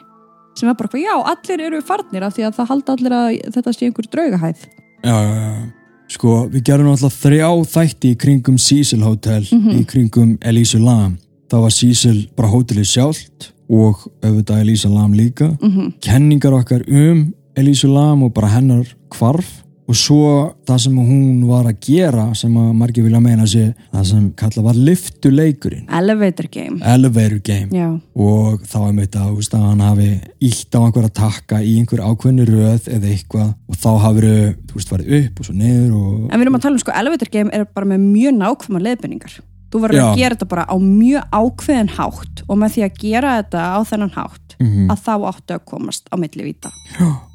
sem 0.54 0.68
er 0.68 0.74
bara 0.78 0.88
hvað, 0.88 1.02
já, 1.04 1.14
allir 1.32 1.60
eru 1.66 1.80
farnir 1.82 2.22
af 2.22 2.34
því 2.36 2.44
að 2.48 2.54
það 2.58 2.68
halda 2.72 2.92
allir 2.96 3.12
að 3.12 3.30
þetta 3.56 3.72
sé 3.74 3.86
einhver 3.88 4.08
draugahæð 4.12 4.60
já, 5.04 5.16
já, 5.16 5.34
já. 5.40 5.72
Sko, 6.14 6.34
við 6.52 6.62
gerum 6.68 6.90
alltaf 6.92 7.14
þrjá 7.24 7.48
þætti 7.72 8.10
í 8.12 8.16
kringum 8.20 8.58
Cecil 8.60 9.00
Hotel, 9.02 9.42
Mhm. 9.50 9.70
í 9.80 9.84
kringum 9.88 10.34
Elísu 10.44 10.78
Lam. 10.78 11.16
Það 11.48 11.60
var 11.64 11.70
Cecil 11.70 12.28
bara 12.36 12.48
hótelið 12.52 12.84
sjálft 12.92 13.48
og 13.70 14.04
auðvitað 14.22 14.60
Elísa 14.60 14.88
Lam 14.92 15.12
líka. 15.14 15.48
mm 15.62 15.94
Kenningar 16.00 16.52
okkar 16.52 16.84
um 16.88 17.32
Elísu 17.56 17.88
Lam 17.88 18.22
og 18.22 18.34
bara 18.34 18.48
hennar 18.48 18.84
hvarf 19.10 19.63
og 19.84 19.98
svo 19.98 20.28
það 20.64 20.78
sem 20.86 20.96
hún 20.96 21.42
var 21.48 21.68
að 21.68 21.80
gera 21.84 22.26
sem 22.38 22.54
að 22.56 22.70
margir 22.78 23.04
vilja 23.04 23.20
meina 23.20 23.46
sé 23.48 23.66
það 23.92 24.06
sem 24.10 24.26
kalla 24.40 24.64
var 24.64 24.78
liftuleikurinn 24.88 25.88
elevator 26.00 26.48
game. 26.52 26.80
Elevator 26.94 27.40
game. 27.44 27.84
Og 28.14 28.64
þá 28.64 28.78
er 28.86 29.02
að, 29.04 29.18
þú 29.18 29.38
veist, 29.38 29.56
að 29.56 29.66
hann 29.68 29.84
hafi 29.84 30.10
ílt 30.48 30.78
á 30.78 30.80
einhverja 30.80 31.14
takka 31.20 31.60
í 31.60 31.76
einhver 31.80 32.04
ákveðni 32.04 32.48
röð 32.48 32.88
eða 32.88 33.10
eitthvað. 33.12 33.50
Og 33.68 33.80
þá 33.80 33.90
hafur 34.06 34.28
veist, 34.74 34.90
farið 34.90 35.16
upp 35.20 35.40
og 35.40 35.48
svo 35.48 35.56
niður 35.56 35.96
og 35.98 36.14
en 36.28 36.38
við 36.38 36.46
erum 36.46 36.58
að 36.58 36.64
tala 36.66 36.78
um 36.78 36.84
sko 36.84 36.94
elevator 36.94 37.32
game 37.32 37.52
er 37.54 37.66
bara 37.66 37.88
með 37.88 38.06
mjög 38.06 38.38
nákvæma 38.40 38.82
leiðbendingar 38.84 39.36
þú 39.74 39.82
verður 39.82 40.04
að 40.04 40.20
gera 40.20 40.36
þetta 40.36 40.50
bara 40.50 40.66
á 40.70 40.76
mjög 40.78 41.22
ákveðin 41.34 41.92
hátt 41.96 42.42
og 42.46 42.60
með 42.60 42.76
því 42.76 42.84
að 42.86 42.98
gera 43.02 43.36
þetta 43.40 43.64
á 43.74 43.78
þennan 43.90 44.14
hátt 44.14 44.43
Mhm. 44.60 44.88
að 44.90 45.04
þá 45.06 45.14
áttu 45.30 45.54
að 45.56 45.64
komast 45.64 46.08
á 46.12 46.16
milli 46.16 46.44
víta 46.52 46.72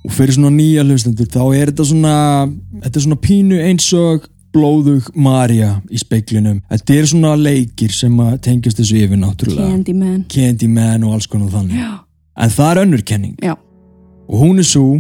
og 0.06 0.12
fyrir 0.12 0.36
svona 0.38 0.52
nýja 0.56 0.84
hlustendur 0.86 1.28
þá 1.28 1.44
er 1.56 1.72
þetta 1.72 1.86
svona 1.86 2.16
þetta 2.84 2.96
er 2.96 3.06
svona 3.06 3.22
pínu 3.28 3.62
eins 3.68 3.94
og 3.94 4.28
blóðug 4.54 5.10
Marja 5.16 5.82
í 5.92 6.00
speiklinum 6.02 6.62
þetta 6.70 6.96
er 6.96 7.10
svona 7.12 7.36
leikir 7.38 7.92
sem 7.94 8.16
tengjast 8.42 8.82
þessu 8.82 9.04
yfir 9.04 9.20
náttúrulega 9.22 9.70
Candyman. 9.70 10.26
Candyman 10.30 11.04
og 11.06 11.14
alls 11.18 11.28
konar 11.30 11.52
þannig. 11.54 11.78
Já, 11.78 12.00
en 12.38 12.50
það 12.50 12.72
er 12.72 12.82
önnur 12.86 13.04
kenning. 13.06 13.36
Já, 13.44 13.56
og 14.30 14.40
hún 14.42 14.60
er 14.60 14.68
svo 14.68 15.00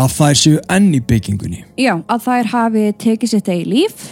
að 0.00 0.16
þær 0.16 0.40
séu 0.40 0.58
enn 0.70 0.90
í 0.96 1.00
byggingunni. 1.04 1.62
Já, 1.78 1.94
að 2.08 2.26
þær 2.26 2.50
hafi 2.54 2.84
tekið 3.04 3.32
sitt 3.34 3.48
eigi 3.52 3.68
líf 3.68 4.04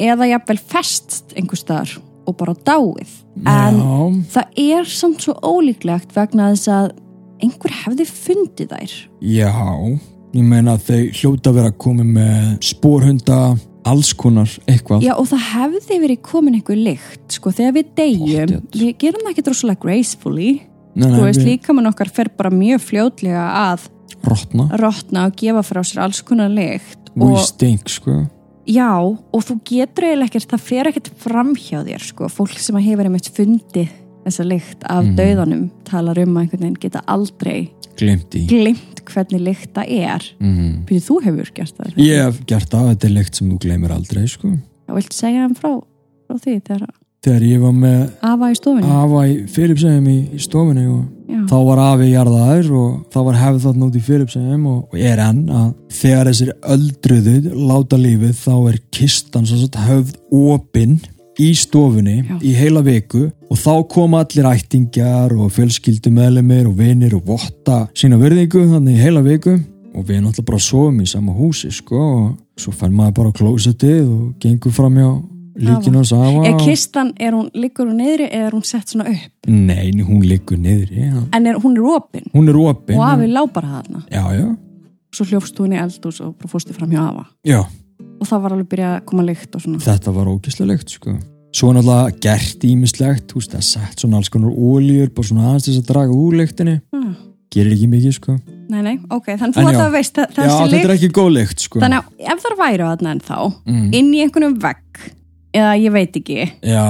eða 0.00 0.30
jafnvel 0.30 0.58
fest 0.58 1.34
einhver 1.36 1.58
staðar 1.60 1.98
og 2.30 2.36
bara 2.40 2.54
dáið. 2.66 3.12
En 3.46 3.80
Já, 3.80 3.96
það 4.36 4.62
er 4.64 4.84
samt 4.90 5.24
svo 5.26 5.34
ólíklegt 5.42 6.14
vegna 6.16 6.50
þess 6.54 6.70
að 6.74 6.90
einhver 7.42 7.74
hefði 7.84 8.06
fundið 8.10 8.72
þær. 8.74 8.94
Já 9.24 9.50
ég 10.30 10.44
meina 10.46 10.76
að 10.76 10.84
þau 10.86 11.00
hljóta 11.18 11.50
að 11.50 11.56
vera 11.58 11.70
komið 11.82 12.10
með 12.14 12.50
spórhunda 12.62 13.38
alls 13.90 14.10
konar 14.14 14.50
eitthvað. 14.68 15.02
Já 15.02 15.14
og 15.16 15.26
það 15.30 15.46
hefði 15.54 15.96
verið 16.04 16.20
komin 16.28 16.58
einhver 16.58 16.76
lykt 16.78 17.32
sko 17.38 17.50
þegar 17.56 17.72
við 17.78 17.88
deyjum, 17.96 18.50
Pottþétt. 18.52 18.76
við 18.82 18.92
gerum 19.00 19.24
það 19.24 19.32
ekki 19.32 19.44
droslega 19.48 19.80
gracefully, 19.82 20.50
Nei, 20.94 21.06
þú 21.08 21.14
nei, 21.16 21.24
veist 21.24 21.40
við- 21.40 21.48
líka 21.48 21.74
mann 21.74 21.86
okkar 21.90 22.10
fer 22.12 22.28
bara 22.36 22.50
mjög 22.50 22.80
fljótlega 22.84 23.46
að 23.56 23.88
rotna. 24.26 24.68
rotna 24.78 25.24
og 25.30 25.36
gefa 25.40 25.62
frá 25.64 25.80
sér 25.82 26.02
alls 26.04 26.20
konar 26.22 26.50
lykt 26.52 27.08
í 27.16 27.22
og 27.24 27.38
stink 27.40 27.88
sko 27.88 28.26
já 28.70 28.90
og 29.02 29.42
þú 29.46 29.56
getur 29.66 30.06
eiginlega 30.06 30.30
ekkert, 30.30 30.50
það 30.54 30.64
fer 30.68 30.90
ekkert 30.92 31.10
fram 31.24 31.54
hjá 31.58 31.80
þér 31.86 32.04
sko, 32.06 32.28
fólk 32.30 32.56
sem 32.62 32.76
að 32.78 32.86
hefur 32.90 33.08
einmitt 33.10 33.30
fundið 33.34 33.90
þessa 34.24 34.44
lykt 34.46 34.84
af 34.84 35.04
Mhm. 35.04 35.14
dauðanum 35.16 35.62
talar 35.88 36.18
um 36.22 36.34
að 36.36 36.42
einhvern 36.44 36.60
veginn 36.66 36.80
geta 36.80 37.00
aldrei 37.08 37.70
glimt 37.96 38.34
í 38.36 38.46
glimt 38.48 39.00
hvernig 39.10 39.40
lykt 39.42 39.72
það 39.74 39.90
er 39.96 40.26
mm. 40.38 40.84
Býðu 40.86 41.02
þú 41.08 41.16
hefur 41.24 41.50
gert 41.56 41.74
það? 41.76 41.94
ég 41.96 42.22
hef 42.24 42.40
gert 42.46 42.70
það, 42.70 42.88
þetta 42.94 43.08
er 43.08 43.14
leikt 43.16 43.34
sem 43.40 43.50
þú 43.50 43.58
gleymir 43.64 43.90
aldrei 43.96 44.26
sko 44.28 44.48
Já, 44.54 44.94
viltu 44.94 45.16
segja 45.16 45.42
hann 45.46 45.54
frá, 45.54 45.72
frá 46.28 46.36
því 46.44 46.54
þegar 46.68 46.86
þegar 47.24 47.46
ég 47.46 47.60
var 47.62 47.72
með 47.76 48.00
afa 48.30 48.50
í 48.50 48.56
stofunni? 48.58 48.92
afa 49.02 49.22
í 49.28 49.36
Filipsheim 49.52 50.08
í, 50.08 50.18
í 50.36 50.40
stofunni 50.40 50.86
og 50.88 51.00
Já. 51.30 51.40
þá 51.50 51.56
var 51.68 51.82
afi 51.84 52.10
jarðaður 52.10 52.70
og 52.80 52.90
þá 53.12 53.18
var 53.28 53.40
hefð 53.42 53.62
þarna 53.66 53.88
út 53.90 53.96
í 54.00 54.04
Filipsheim 54.08 54.66
og, 54.70 54.82
og 54.90 54.98
er 54.98 55.22
enn 55.26 55.46
að 55.60 55.70
þegar 56.00 56.30
þessir 56.32 56.52
öldruðu 56.76 57.38
láta 57.70 58.00
lífið 58.00 58.36
þá 58.40 58.54
er 58.72 58.78
kistan 58.94 59.48
svo 59.48 59.60
satt 59.60 59.80
höfð 59.86 60.14
opinn 60.30 60.98
í 61.40 61.50
stofunni 61.56 62.16
Já. 62.20 62.36
í 62.44 62.54
heila 62.56 62.82
viku 62.84 63.26
og 63.50 63.58
þá 63.58 63.72
koma 63.92 64.24
allir 64.24 64.48
ættingjar 64.50 65.34
og 65.36 65.52
fjölskyldumeðlumir 65.56 66.68
og 66.68 66.78
vinir 66.80 67.14
og 67.16 67.28
votta 67.30 67.82
sína 67.96 68.18
verðingu 68.20 68.66
þannig 68.72 68.96
í 68.98 69.04
heila 69.04 69.22
viku 69.24 69.58
og 69.90 70.06
við 70.06 70.20
náttúrulega 70.22 70.48
bara 70.50 70.62
sofum 70.62 71.00
í 71.02 71.08
sama 71.10 71.34
húsi 71.34 71.70
sko 71.74 72.00
og 72.00 72.60
svo 72.60 72.74
fær 72.76 72.92
maður 72.94 73.16
bara 73.20 73.32
á 73.32 73.38
klósetið 73.40 74.04
og 74.06 74.24
gengur 74.42 74.74
fram 74.74 74.98
hjá 75.00 75.10
líkinu 75.56 76.00
hans 76.00 76.12
afa 76.12 76.44
Er 76.48 76.56
kistan, 76.60 77.12
er 77.20 77.32
hún, 77.34 77.50
liggur 77.54 77.88
hún 77.90 77.98
niðri 78.00 78.28
eða 78.30 78.46
er 78.50 78.56
hún 78.56 78.64
sett 78.66 78.88
svona 78.92 79.08
upp? 79.10 79.48
Nei, 79.50 79.90
hún 80.06 80.22
liggur 80.26 80.58
niður 80.60 80.92
ja. 80.94 81.22
En 81.36 81.46
er, 81.50 81.58
hún 81.62 81.76
er 81.76 81.86
opin 81.96 82.28
Hún 82.34 82.48
er 82.52 82.56
opin 82.60 82.96
og 82.98 83.06
afi 83.08 83.26
lá 83.30 83.42
bara 83.52 83.74
þarna. 83.80 84.04
Já, 84.10 84.24
já, 84.38 84.46
Svo 85.14 85.26
hljófst 85.26 85.58
inn 85.64 85.72
í 85.74 85.80
eldús 85.82 86.20
og 86.22 86.36
fórstu 86.46 86.72
fram 86.76 86.90
hjá 86.94 87.02
afa. 87.08 87.26
já 87.44 87.60
Og 88.20 88.28
það 88.28 88.42
var 88.44 88.52
alveg 88.54 88.68
byrjað 88.70 88.94
að 88.98 89.04
koma 89.08 89.22
lykt 89.24 89.54
og 89.56 89.62
svona. 89.64 89.78
Þetta 89.80 90.12
var 90.16 90.28
ógislegt 90.34 90.90
sko 90.96 91.16
Svo 91.50 91.72
náttúrulega 91.74 92.14
gert 92.22 92.62
ímislegt 92.68 93.26
Þú 93.32 93.40
veist, 93.40 93.56
það 93.56 93.64
sett 93.66 93.98
svona 94.04 94.20
alls 94.20 94.28
konar 94.30 94.52
ólíur 94.54 95.10
bara 95.10 95.26
svona 95.26 95.48
aðeins 95.50 95.66
þess 95.66 95.80
að 95.82 95.88
draga 95.90 96.14
úr 96.14 96.36
lyktinni 96.38 96.76
Ah, 96.94 97.10
Gerir 97.50 97.72
ekki 97.74 97.88
mikið 97.90 98.12
sko 98.20 98.36
nei, 98.70 98.82
nei, 98.86 98.92
ok, 99.10 99.32
þannig 99.34 99.56
já. 99.58 99.66
að 99.66 99.78
það 99.80 99.94
veist 99.96 100.18
að 100.22 100.26
Já, 100.28 100.34
þessi 100.36 100.58
þetta 100.60 100.76
er 100.78 100.84
lykt. 100.84 100.92
ekki 100.94 101.08
góð 101.18 101.30
lykt 101.34 101.64
sko 101.64 101.80
Þannig 101.82 101.98
að 101.98 102.28
ef 102.36 102.44
það 102.44 102.54
væri 102.60 102.84
á 102.86 102.88
þarna 102.92 103.14
en 103.16 103.22
þá, 103.26 103.38
mm. 103.66 103.88
inn 103.98 104.10
í 104.14 104.20
einhvernum 104.22 104.54
vegg, 104.62 105.00
eða 105.56 105.74
ég 105.80 105.92
veit 105.94 106.16
ekki, 106.20 106.48
Já, 106.62 106.84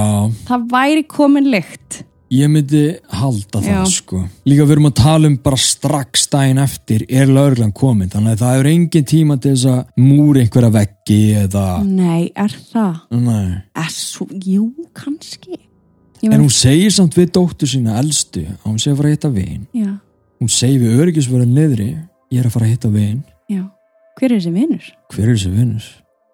það 0.47 0.65
væri 0.71 1.03
komin 1.09 1.47
lykt. 1.51 2.03
ég 2.31 2.47
myndi 2.47 2.83
halda 3.11 3.59
það 3.59 3.71
Já. 3.73 3.79
sko 3.91 4.19
Líka 4.47 4.63
við 4.63 4.71
erum 4.77 4.85
að 4.87 4.93
tala 5.01 5.27
um 5.27 5.33
bara 5.43 5.57
strax 5.59 6.27
daginn 6.31 6.61
eftir 6.63 7.03
er 7.09 7.27
lögreglan 7.27 7.73
komin 7.75 8.07
Þannig 8.13 8.37
að 8.37 8.43
það 8.45 8.59
er 8.61 8.69
engin 8.71 9.07
tíma 9.11 9.35
til 9.43 9.51
þess 9.55 9.65
að 9.73 9.81
múri 9.99 10.45
einhverja 10.45 10.69
veggi 10.77 11.17
eða 11.41 11.65
Nei, 11.83 12.31
er 12.35 12.55
það? 12.71 13.01
Nei 13.11 13.49
Er 13.75 13.91
svo, 13.91 14.29
jú, 14.31 14.69
kannski. 14.95 15.57
Ég 16.21 16.29
En 16.29 16.29
meina, 16.37 16.43
hún 16.45 16.53
segir 16.53 16.91
samt 16.93 17.15
við 17.17 17.31
dóttur 17.35 17.67
sína 17.67 17.97
elstu 17.99 18.45
að 18.45 18.65
hún 18.69 18.79
sé 18.79 18.91
að 18.93 18.99
fara 19.01 19.09
að 19.11 19.15
hitta 19.17 19.29
vin 19.35 19.63
já, 19.73 19.91
hún 20.39 20.51
segir 20.53 20.83
við 20.85 20.99
öryggisverðin 21.01 21.55
niðri 21.57 21.87
ég 22.31 22.39
er 22.43 22.45
að 22.47 22.53
fara 22.55 22.67
að 22.67 22.75
hitta 22.75 22.91
vin 22.93 23.23
já. 23.49 23.63
Hver 24.19 24.29
er 24.29 24.37
þessi 24.37 24.51
vinur? 24.53 24.85
hver 25.11 25.25
er 25.25 25.33
þessi 25.35 25.51
vinur? 25.55 25.87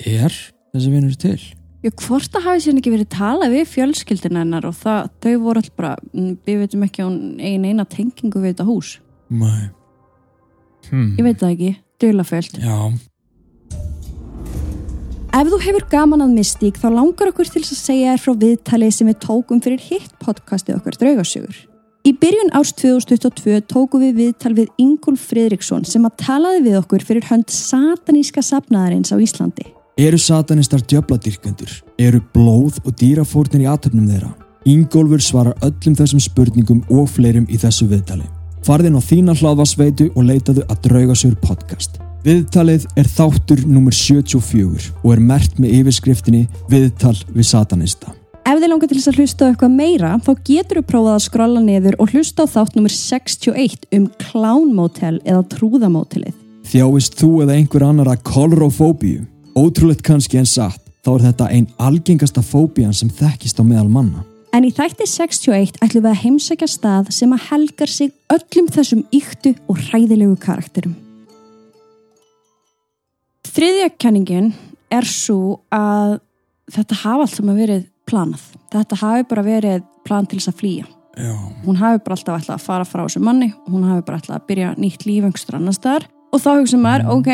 er 0.03 0.35
þessi 0.75 0.91
vinur 0.91 1.15
til? 1.23 1.39
Já, 1.85 1.91
hvort 1.93 2.31
það 2.33 2.47
hafi 2.47 2.63
sér 2.63 2.79
ekki 2.79 2.93
verið 2.95 3.09
talað 3.13 3.53
við 3.53 3.67
fjölskyldina 3.69 4.41
hennar 4.41 4.65
og 4.65 4.73
það, 4.79 5.11
þau 5.21 5.35
voru 5.43 5.61
alltaf 5.61 5.75
bara, 5.77 5.91
mm, 6.13 6.31
við 6.47 6.63
veitum 6.63 6.87
ekki 6.87 7.05
á 7.05 7.07
ein 7.07 7.67
eina 7.67 7.85
tengingu 7.85 8.41
við 8.41 8.55
þetta 8.55 8.65
hús. 8.65 8.95
Nei 9.29 9.69
hmm. 10.89 11.13
Ég 11.19 11.23
veit 11.27 11.37
það 11.43 11.53
ekki, 11.53 11.71
dulaföld. 12.01 12.57
já, 12.63 12.77
Ef 15.37 15.49
þú 15.51 15.57
hefur 15.61 15.83
gaman 15.91 16.23
að 16.23 16.35
mystík 16.39 16.77
þá 16.81 16.87
langar 16.95 17.29
okkur 17.29 17.49
til 17.51 17.61
að 17.61 17.77
segja 17.77 18.13
þér 18.15 18.21
frá 18.23 18.33
viðtalið 18.41 18.93
sem 18.95 19.09
við 19.11 19.17
tókum 19.21 19.59
fyrir 19.61 19.83
hitt 19.83 20.13
podcastið 20.23 20.79
okkar 20.79 20.97
draugasögur. 20.97 21.59
Í 22.07 22.13
byrjun 22.15 22.53
árs 22.55 22.71
2022 22.79 23.59
tókum 23.69 24.01
við 24.01 24.15
viðtal 24.21 24.55
við 24.57 24.71
Ingúl 24.81 25.17
Friðriksson 25.19 25.85
sem 25.85 26.07
að 26.07 26.15
talaði 26.23 26.63
við 26.69 26.79
okkur 26.79 27.05
fyrir 27.05 27.27
hönd 27.29 27.51
sataníska 27.53 28.41
safnaðarins 28.41 29.11
á 29.13 29.19
Íslandi. 29.19 29.76
Eru 29.97 30.17
satanistar 30.17 30.81
djöfladyrkendur? 30.81 31.83
eru 31.97 32.21
blóð 32.33 32.79
og 32.85 32.95
dýrafórnir 33.01 33.65
í 33.65 33.69
atöfnum 33.69 34.09
þeirra? 34.09 34.33
Ingólfur 34.65 35.21
svarar 35.23 35.55
öllum 35.61 35.95
þessum 35.95 36.19
spurningum 36.19 36.83
og 36.89 37.07
fleirum 37.09 37.47
í 37.49 37.57
þessu 37.57 37.87
viðtali 37.87 38.27
farðin 38.67 38.97
á 38.99 39.01
þína 39.01 39.37
hlaðvarsveitu 39.37 40.11
og 40.15 40.27
leitaðu 40.27 40.65
að 40.67 40.83
draugasögur 40.89 41.39
podcast 41.39 42.01
Viðtalið 42.27 42.87
er 42.99 43.07
þáttur 43.07 43.61
nummer 43.69 43.95
74 43.95 44.89
og 44.99 45.11
er 45.13 45.21
mert 45.23 45.59
með 45.61 45.77
yfirskriftinni 45.77 46.47
Viðtal 46.67 47.15
við 47.31 47.45
satanista. 47.47 48.11
Ef 48.47 48.59
þið 48.59 48.71
langar 48.71 48.89
til 48.89 48.97
þess 48.97 49.11
að 49.11 49.19
hlusta 49.21 49.47
á 49.47 49.49
eitthvað 49.51 49.77
meira 49.77 50.09
þá 50.25 50.31
getur 50.49 50.81
þú 50.81 50.83
prófað 50.89 51.13
að 51.13 51.23
skrolla 51.27 51.61
niður 51.63 51.97
og 52.03 52.11
hlusta 52.11 52.43
á 52.43 52.51
þátt 52.51 52.75
nummer 52.75 52.95
61 52.95 53.87
um 53.95 54.09
klánmótel 54.23 55.15
eða 55.23 55.45
trúðamótelið. 55.53 56.35
Þjáist 56.67 57.15
þú 57.19 57.31
eða 57.45 57.57
einhver 57.61 57.87
annar 57.87 58.11
að 58.11 58.23
kolrofóbíu? 58.27 59.23
Ótrúlegt 59.57 60.03
kannski 60.05 60.37
en 60.37 60.45
satt, 60.45 60.83
þá 61.01 61.09
er 61.15 61.23
þetta 61.31 61.45
ein 61.49 61.65
algengasta 61.81 62.43
fóbían 62.45 62.93
sem 62.93 63.09
þekkist 63.09 63.57
á 63.57 63.65
meðal 63.65 63.87
manna. 63.89 64.21
En 64.53 64.67
í 64.67 64.69
þætti 64.69 65.07
61 65.09 65.79
ætlum 65.81 66.03
við 66.05 66.11
að 66.11 66.21
heimsækja 66.21 66.67
stað 66.69 67.09
sem 67.15 67.33
að 67.33 67.47
helgar 67.47 67.89
sig 67.89 68.13
öllum 68.33 68.69
þessum 68.75 69.01
yktu 69.17 69.55
og 69.65 69.81
hræðilegu 69.87 70.37
karakterum. 70.43 70.93
Þriðja 73.49 73.89
kenningin 73.97 74.53
er 74.93 75.09
svo 75.09 75.63
að 75.73 76.19
þetta 76.77 77.01
hafa 77.01 77.25
allt 77.25 77.37
saman 77.39 77.57
verið 77.57 77.85
planað. 78.05 78.45
Þetta 78.75 79.01
hafi 79.01 79.29
bara 79.33 79.47
verið 79.47 79.85
plan 80.05 80.29
til 80.29 80.37
þess 80.37 80.53
að 80.53 80.59
flýja. 80.61 80.89
Já. 81.17 81.33
Hún 81.65 81.81
hafi 81.81 82.03
bara 82.05 82.19
alltaf 82.19 82.43
ætlað 82.43 82.59
að 82.59 82.67
fara 82.69 82.85
frá 82.85 83.07
þessu 83.07 83.25
manni 83.25 83.49
hún 83.65 83.89
hafi 83.89 84.05
bara 84.05 84.21
ætlað 84.21 84.37
að 84.37 84.49
byrja 84.51 84.73
nýtt 84.77 85.07
líf 85.09 85.25
einhverstur 85.25 85.57
annar 85.57 85.73
staðar 85.73 86.05
og 86.29 86.43
þá 86.43 86.51
hugsa 86.59 86.77
maður, 86.77 87.07
ok, 87.15 87.31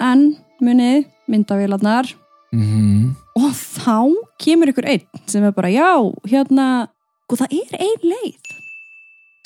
en 0.00 0.30
munið, 0.64 1.08
myndavélarnar, 1.30 2.14
mm 2.54 3.16
og 3.40 3.52
þá 3.56 3.98
kemur 4.42 4.72
ykkur 4.72 4.88
einn 4.90 5.26
sem 5.30 5.44
er 5.46 5.52
bara, 5.56 5.70
já, 5.72 5.92
hérna 6.28 6.66
og 7.30 7.38
það 7.38 7.54
er 7.60 7.84
ein 7.86 8.08
leið. 8.10 8.56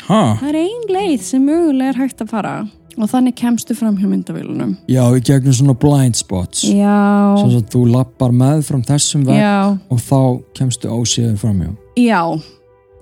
Ha, 0.08 0.22
það 0.40 0.48
er 0.50 0.58
ein 0.60 0.88
leið 0.92 1.20
sem 1.24 1.44
mögulega 1.44 1.92
er 1.92 2.00
hægt 2.02 2.24
að 2.24 2.32
fara. 2.32 2.54
Og 2.94 3.10
þannig 3.10 3.34
kemstu 3.34 3.74
fram 3.74 3.96
hjá 3.98 4.06
myndavélunum 4.06 4.76
já, 4.86 5.02
í 5.02 5.22
gegnum 5.26 5.56
svona 5.56 5.74
blind 5.74 6.14
spots. 6.14 6.62
Já, 6.62 7.34
svo 7.40 7.48
að 7.58 7.64
þú 7.72 7.80
lappar 7.90 8.30
með 8.30 8.62
fram 8.68 8.84
þessum 8.86 9.24
veg 9.26 9.40
já. 9.40 9.74
og 9.74 10.02
þá 10.04 10.20
kemstu 10.54 10.92
ósíður 10.94 11.40
framjá 11.42 11.72
Já, 11.98 12.20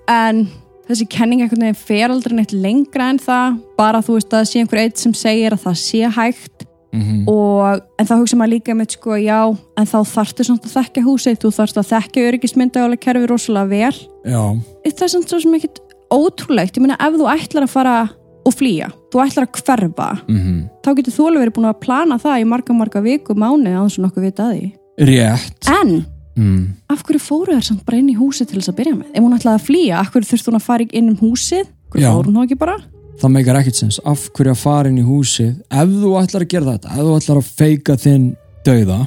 en 0.09 0.47
þessi 0.89 1.05
kenning 1.13 1.45
einhvern 1.45 1.67
veginn 1.67 1.77
fer 1.77 2.09
aldrei 2.09 2.39
neitt 2.39 2.55
lengra 2.57 3.11
en 3.13 3.21
það, 3.21 3.61
bara 3.77 4.01
þú 4.01 4.17
veist 4.17 4.33
að 4.33 4.39
það 4.39 4.49
sé 4.49 4.63
einhver 4.63 4.81
eitt 4.81 5.03
sem 5.05 5.13
segir 5.13 5.53
að 5.53 5.63
það 5.67 5.77
sé 5.83 6.11
hægt 6.17 6.65
mm 6.93 7.29
og, 7.29 7.83
en 7.97 8.07
þá 8.07 8.13
hugsa 8.19 8.37
maður 8.37 8.53
líka 8.53 8.75
með 8.77 8.97
sko, 8.97 9.15
já, 9.17 9.39
en 9.79 9.89
þá 9.89 9.97
þarftu 10.13 10.45
svona 10.47 10.67
að 10.67 10.75
þekka 10.77 11.05
húsið, 11.05 11.39
þú 11.41 11.51
þarfst 11.57 11.79
að 11.81 11.89
þekka 11.89 12.25
öryggismyndagála 12.29 12.99
kerfi 13.01 13.29
rosalega 13.31 13.71
vel 13.71 13.95
já, 14.29 14.43
það 14.85 15.05
er 15.07 15.13
svona 15.15 15.31
svo 15.31 15.41
sem 15.43 15.57
ekkit 15.57 15.81
ótrúlegt, 16.13 16.77
ég 16.77 16.85
meina 16.85 16.99
ef 17.01 17.17
þú 17.17 17.29
ætlar 17.33 17.67
að 17.67 17.73
fara 17.73 17.97
og 18.43 18.55
flýja, 18.55 18.91
þú 19.13 19.23
ætlar 19.23 19.47
að 19.47 19.59
hverfa 19.59 20.09
mm 20.27 20.61
þá 20.83 20.89
getur 20.99 21.15
þú 21.15 21.27
alveg 21.29 21.45
verið 21.45 21.55
búin 21.57 21.69
að 21.69 21.83
plana 21.85 22.19
það 22.19 22.41
í 22.41 22.49
marga 22.53 22.73
marga 22.75 23.03
viku, 23.05 23.37
mánu, 23.39 23.71
að 23.71 23.85
þessu 23.87 24.03
nokkuð 24.03 24.27
vita 24.27 24.49
að 24.49 24.57
því 24.57 24.71
rétt 25.07 25.69
en 25.71 25.93
mm. 26.35 26.63
af 26.91 27.03
hverju 27.05 27.21
fóru 27.21 27.55
þær 27.57 27.67
samt 27.69 27.85
bara 27.87 27.99
inn 28.01 28.11
í 28.11 28.17
húsið 28.17 28.51
til 28.51 28.59
þess 28.59 28.71
að 28.73 28.79
byrja 28.79 28.97
með? 28.97 29.13
Ef 29.13 29.25
hún 29.25 29.37
ætlaði 29.37 29.59
að 29.59 29.67
flýja, 29.67 29.99
af 29.99 30.11
hverju 30.13 30.29
þurfti 30.31 30.51
hún 30.51 30.59
að 30.59 30.67
fara 30.67 30.87
inn 30.89 31.11
um 31.11 31.19
húsið? 31.21 31.71
Hverju 31.93 32.05
Já. 32.05 32.11
fór 32.13 32.29
hún 32.29 32.37
þá 32.37 32.43
ekki 32.45 32.59
bara? 32.63 32.77
Það 33.21 33.33
meikar 33.35 33.59
ekkert 33.61 33.79
sens 33.79 33.99
af 34.09 34.25
hverju 34.35 34.53
að 34.55 34.61
fara 34.63 34.89
inn 34.91 34.99
í 35.01 35.05
húsið 35.07 35.53
ef 35.69 35.93
þú 36.01 36.11
ætlar 36.21 36.45
að 36.45 36.51
gera 36.55 36.73
þetta, 36.77 36.91
ef 36.97 37.05
þú 37.07 37.15
ætlar 37.19 37.39
að 37.43 37.51
feika 37.61 37.95
þinn 37.99 38.27
dauða 38.65 38.99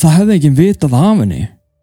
það 0.00 0.14
hefði 0.18 0.36
ekki 0.40 0.52
vitað 0.60 0.94
af 1.00 1.18
henni 1.22 1.40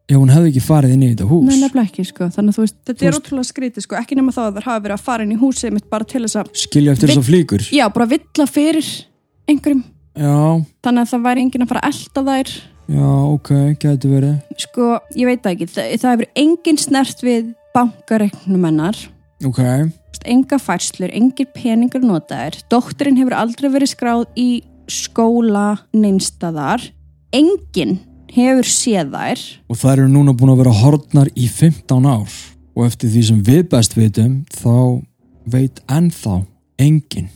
ef 0.08 0.16
hún 0.16 0.32
hefði 0.32 0.52
ekki 0.54 0.64
farið 0.64 0.94
inn 0.96 1.04
í 1.04 1.10
þetta 1.12 1.26
hús 1.28 1.48
Nei, 1.50 1.58
nefnilega 1.60 1.90
ekki, 1.90 2.04
sko. 2.08 2.28
Þannig 2.32 2.54
að 2.54 2.58
þú 2.58 2.64
veist, 2.64 2.76
þetta 2.88 3.02
Þú 3.02 3.08
er 3.10 3.18
ótrúlega 3.18 3.48
skrítið, 3.50 3.84
sko. 3.84 3.98
Ekki 4.00 4.16
nema 4.16 4.32
þá 4.32 4.40
að 4.46 4.54
þær 4.60 4.68
hafa 4.70 4.84
verið 4.86 4.96
að 4.96 5.04
fara 5.10 5.26
inn 5.28 5.34
í 5.36 5.40
húsið 5.42 5.74
mitt 5.76 5.90
bara 5.92 6.08
til 6.08 6.22
þess 6.24 6.38
að, 6.40 6.52
skilja 6.62 6.94
eftir 6.96 7.12
þess 7.12 7.20
að 7.20 7.28
flíkur 7.28 7.66
já, 7.76 7.84
bara 7.92 8.08
villa 8.14 8.46
fyrir 8.48 8.88
einhverjum. 9.52 9.84
já, 10.16 10.38
Þannig 10.88 11.04
að 11.04 11.12
það 11.12 11.26
væri 11.28 11.44
enginn 11.44 11.66
að 11.68 11.72
fara 11.74 11.84
að 11.84 11.92
elta 11.92 12.24
þær. 12.30 12.54
já, 12.96 13.10
ok, 13.36 13.52
getur 13.84 14.16
verið 14.16 14.64
Sko, 14.64 14.88
ég 15.20 15.28
veit 15.28 15.44
það 15.44 15.58
ekki. 15.58 15.70
Það, 15.76 15.92
það 16.06 16.16
hefur 16.16 16.32
enginn 16.46 16.82
snert 16.88 17.28
við 17.28 17.52
bankareiknum 17.76 18.72
hennar. 19.40 19.50
ok, 19.50 19.58
Þú 19.58 20.18
veist, 20.18 20.28
Enga 20.28 20.58
færslur, 20.60 21.12
engir 21.14 21.48
peningur 21.54 22.02
notaðir. 22.02 22.58
Dóttirinn 22.72 23.18
hefur 23.18 23.36
aldrei 23.38 23.70
verið 23.70 23.92
skráð 23.94 24.26
í 24.36 24.64
skóla 24.90 25.78
neinstaðar. 25.94 26.82
Enginn 27.36 28.00
hefur 28.34 28.64
séð 28.68 29.12
þær. 29.14 29.40
og 29.70 29.78
það 29.78 29.92
eru 29.94 30.08
núna 30.12 30.34
búin 30.34 30.52
að 30.52 30.62
vera 30.64 30.74
hortnar 30.82 31.30
í 31.36 31.48
15 31.48 32.06
ár 32.06 32.28
og 32.76 32.86
eftir 32.86 33.10
því 33.10 33.24
sem 33.24 33.44
við 33.44 33.70
best 33.72 33.96
vitum 33.98 34.46
þá 34.52 35.04
veit 35.48 35.80
ennþá 35.88 36.46
enginn 36.78 37.30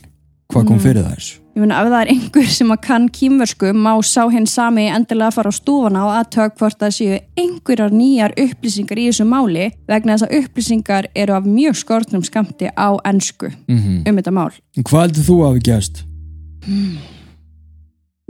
hvað 0.52 0.66
kom 0.68 0.76
Mm. 0.78 0.84
fyrir 0.84 1.08
þær 1.08 1.38
Ég 1.52 1.60
meina 1.60 1.82
ef 1.82 1.88
það 1.92 1.98
er 2.00 2.10
einhver 2.14 2.46
sem 2.48 2.70
að 2.72 2.78
kann 2.80 3.08
kýmversku 3.12 3.72
má 3.76 3.90
sá 4.08 4.22
hinn 4.32 4.46
sami 4.48 4.86
endilega 4.88 5.28
að 5.28 5.34
fara 5.36 5.50
á 5.52 5.58
stúfana 5.58 6.04
og 6.06 6.12
aðtög 6.16 6.54
hvort 6.56 6.78
það 6.80 6.94
séu 6.96 7.18
einhverjar 7.36 7.92
nýjar 7.92 8.32
upplýsingar 8.40 9.00
í 9.02 9.04
þessu 9.10 9.26
máli 9.28 9.66
vegna 9.90 10.16
þess 10.16 10.24
að 10.30 10.36
upplýsingar 10.38 11.10
eru 11.14 11.34
af 11.36 11.44
mjög 11.44 11.76
skortnum 11.82 12.24
skamti 12.24 12.70
á 12.72 12.88
ennsku 13.04 13.50
mm 13.68 14.08
um 14.08 14.16
þetta 14.16 14.32
mál. 14.32 14.48
hvað 14.80 15.02
heldur 15.04 15.28
þú 15.28 15.36
að 15.42 15.48
hafi 15.50 15.62
gæst? 15.68 16.02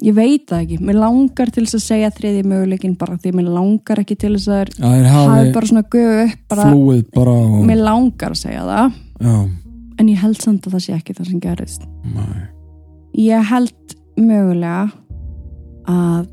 Ég 0.02 0.14
veit 0.16 0.48
það 0.50 0.62
ekki, 0.64 0.80
mér 0.82 0.98
langar 0.98 1.50
til 1.54 1.62
þess 1.62 1.78
að 1.78 1.84
segja 1.86 2.10
þriði 2.10 2.42
möguleikin 2.50 2.98
bara 2.98 3.14
því 3.22 3.34
mér 3.38 3.52
langar 3.54 4.02
ekki 4.02 4.16
til 4.18 4.34
þess 4.34 4.48
að 4.50 4.72
það 4.80 5.10
hafi 5.14 5.46
er 5.46 5.52
bara 5.54 5.70
svona 5.70 5.84
guð 5.94 6.12
upp 6.24 6.42
bara, 6.50 6.68
bara 7.14 7.38
og 7.38 7.64
mér 7.70 7.84
langar 7.86 8.34
að 8.34 8.42
segja 8.42 8.66
það 8.66 8.96
já, 9.22 9.36
en 10.00 10.08
ég 10.10 10.22
held 10.26 10.42
samt 10.42 10.66
að 10.66 10.74
það 10.74 10.86
sé 10.88 10.96
ekki 10.98 11.14
það 11.14 11.30
sem 11.30 11.42
gerist. 11.46 11.91
Nei 12.04 12.48
Ég 13.14 13.44
held 13.44 13.96
mögulega 14.16 14.90
að 15.88 16.28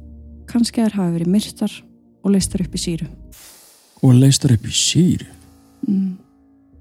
kannski 0.50 0.82
þær 0.86 0.96
hafi 1.00 1.16
verið 1.18 1.32
myrtar 1.34 1.74
og 2.24 2.32
leistar 2.34 2.62
upp 2.64 2.76
í 2.76 2.82
síru. 2.82 3.08
og 4.04 4.14
leistar 4.16 4.54
upp 4.56 4.64
í 4.66 4.72
sír 4.76 5.26
Mm. 5.88 6.18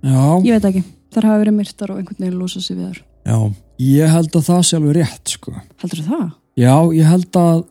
já, 0.03 0.43
Ég 0.43 0.59
veit 0.59 0.65
ekki, 0.73 0.83
þær 1.15 1.23
hafi 1.29 1.43
verið 1.45 1.55
myrtar 1.55 1.91
og 1.93 1.99
einhvern 2.01 2.19
veginn 2.19 2.39
losa 2.39 2.61
sig 2.61 2.77
við 2.77 2.89
þar. 2.89 2.99
já, 3.27 3.55
ég 3.79 4.09
held 4.11 4.31
að 4.35 4.43
það 4.49 4.63
sé 4.67 4.77
alveg 4.77 4.97
rétt 4.97 5.29
sko 5.29 5.53
Heldur 5.79 6.03
það? 6.09 6.33
já, 6.57 6.75
ég 6.99 7.05
held 7.07 7.31
að 7.39 7.65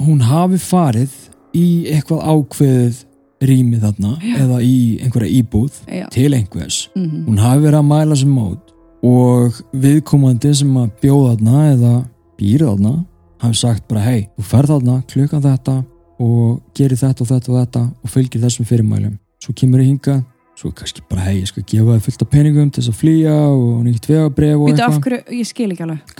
hún 0.00 0.20
hafi 0.24 0.56
farið 0.58 1.12
í 1.54 1.84
eitthvað 1.92 2.24
ákveðið 2.24 3.04
rými 3.42 3.80
þarna 3.80 4.18
Já. 4.20 4.36
eða 4.40 4.58
í 4.64 5.00
einhverja 5.04 5.42
íbúð 5.42 5.72
Já. 5.88 6.08
til 6.10 6.32
einhvers 6.34 6.88
Mm 6.96 7.26
hún 7.28 7.38
hafi 7.38 7.60
verið 7.60 7.78
að 7.80 7.86
mæla 7.92 8.16
sem 8.16 8.28
mót 8.34 8.69
og 9.06 9.60
viðkomandi 9.72 10.52
sem 10.56 10.74
að 10.76 10.90
bjóða 11.02 11.36
þarna 11.36 11.62
eða 11.74 11.94
býr 12.40 12.66
þarna 12.66 12.92
hafi 13.40 13.56
sagt 13.56 13.86
bara 13.88 14.02
hei, 14.04 14.26
þú 14.36 14.44
ferð 14.50 14.74
þarna 14.74 14.98
klukkan 15.08 15.44
þetta 15.44 15.76
og 16.20 16.60
gerir 16.76 17.00
þetta 17.00 17.24
og 17.24 17.30
þetta 17.30 17.52
og 17.52 17.58
þetta 17.60 17.84
og 17.88 18.12
fylgir 18.12 18.42
þessum 18.42 18.68
fyrirmælum. 18.68 19.16
Svo 19.40 19.54
kemur 19.56 19.80
ég 19.80 19.94
hinga 19.94 20.18
svo 20.60 20.68
kannski 20.76 21.00
bara 21.08 21.24
hei, 21.24 21.38
ég 21.40 21.48
skal 21.48 21.64
gefa 21.64 21.94
þið 21.94 22.02
fullt 22.04 22.22
af 22.26 22.30
peningum 22.34 22.68
til 22.68 22.82
þess 22.82 22.92
að 22.92 22.98
flýja 23.00 23.36
og 23.48 23.78
nýtt 23.86 24.08
vegabref 24.10 24.58
og 24.58 24.66
eitthvað. 24.68 24.98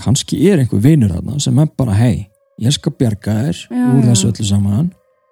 kannski 0.01 0.39
er 0.49 0.63
einhver 0.63 0.81
vinur 0.81 1.13
þarna 1.13 1.37
sem 1.45 1.59
er 1.61 1.69
bara 1.77 1.97
hei, 1.99 2.15
ég 2.65 2.73
skal 2.73 2.95
bjarga 2.97 3.35
þér 3.43 3.61
Já, 3.69 3.83
úr 3.91 4.07
þessu 4.09 4.31
öllu 4.31 4.47
saman. 4.49 4.89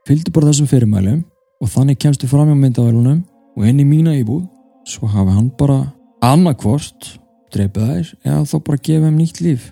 Fylgdu 0.09 0.35
bara 0.37 0.51
þessum 0.51 0.69
fyrirmælum 0.69 1.23
og 1.65 1.73
þannig 1.73 1.99
kemstu 2.05 2.29
fram 2.29 2.53
hjá 2.53 2.59
myndavælunum 2.61 3.23
og 3.57 3.65
inn 3.71 3.81
í 3.81 3.89
mína 3.89 4.13
íbúð. 4.21 4.45
Svo 4.89 5.09
hafi 5.09 5.33
hann 5.33 5.49
bara 5.57 5.81
annarkvort 6.25 7.15
dreipið 7.55 7.89
þær 7.93 8.13
eða 8.25 8.45
þá 8.51 8.57
bara 8.69 8.83
gefa 8.89 9.07
þeim 9.09 9.19
nýtt 9.23 9.41
líf 9.45 9.71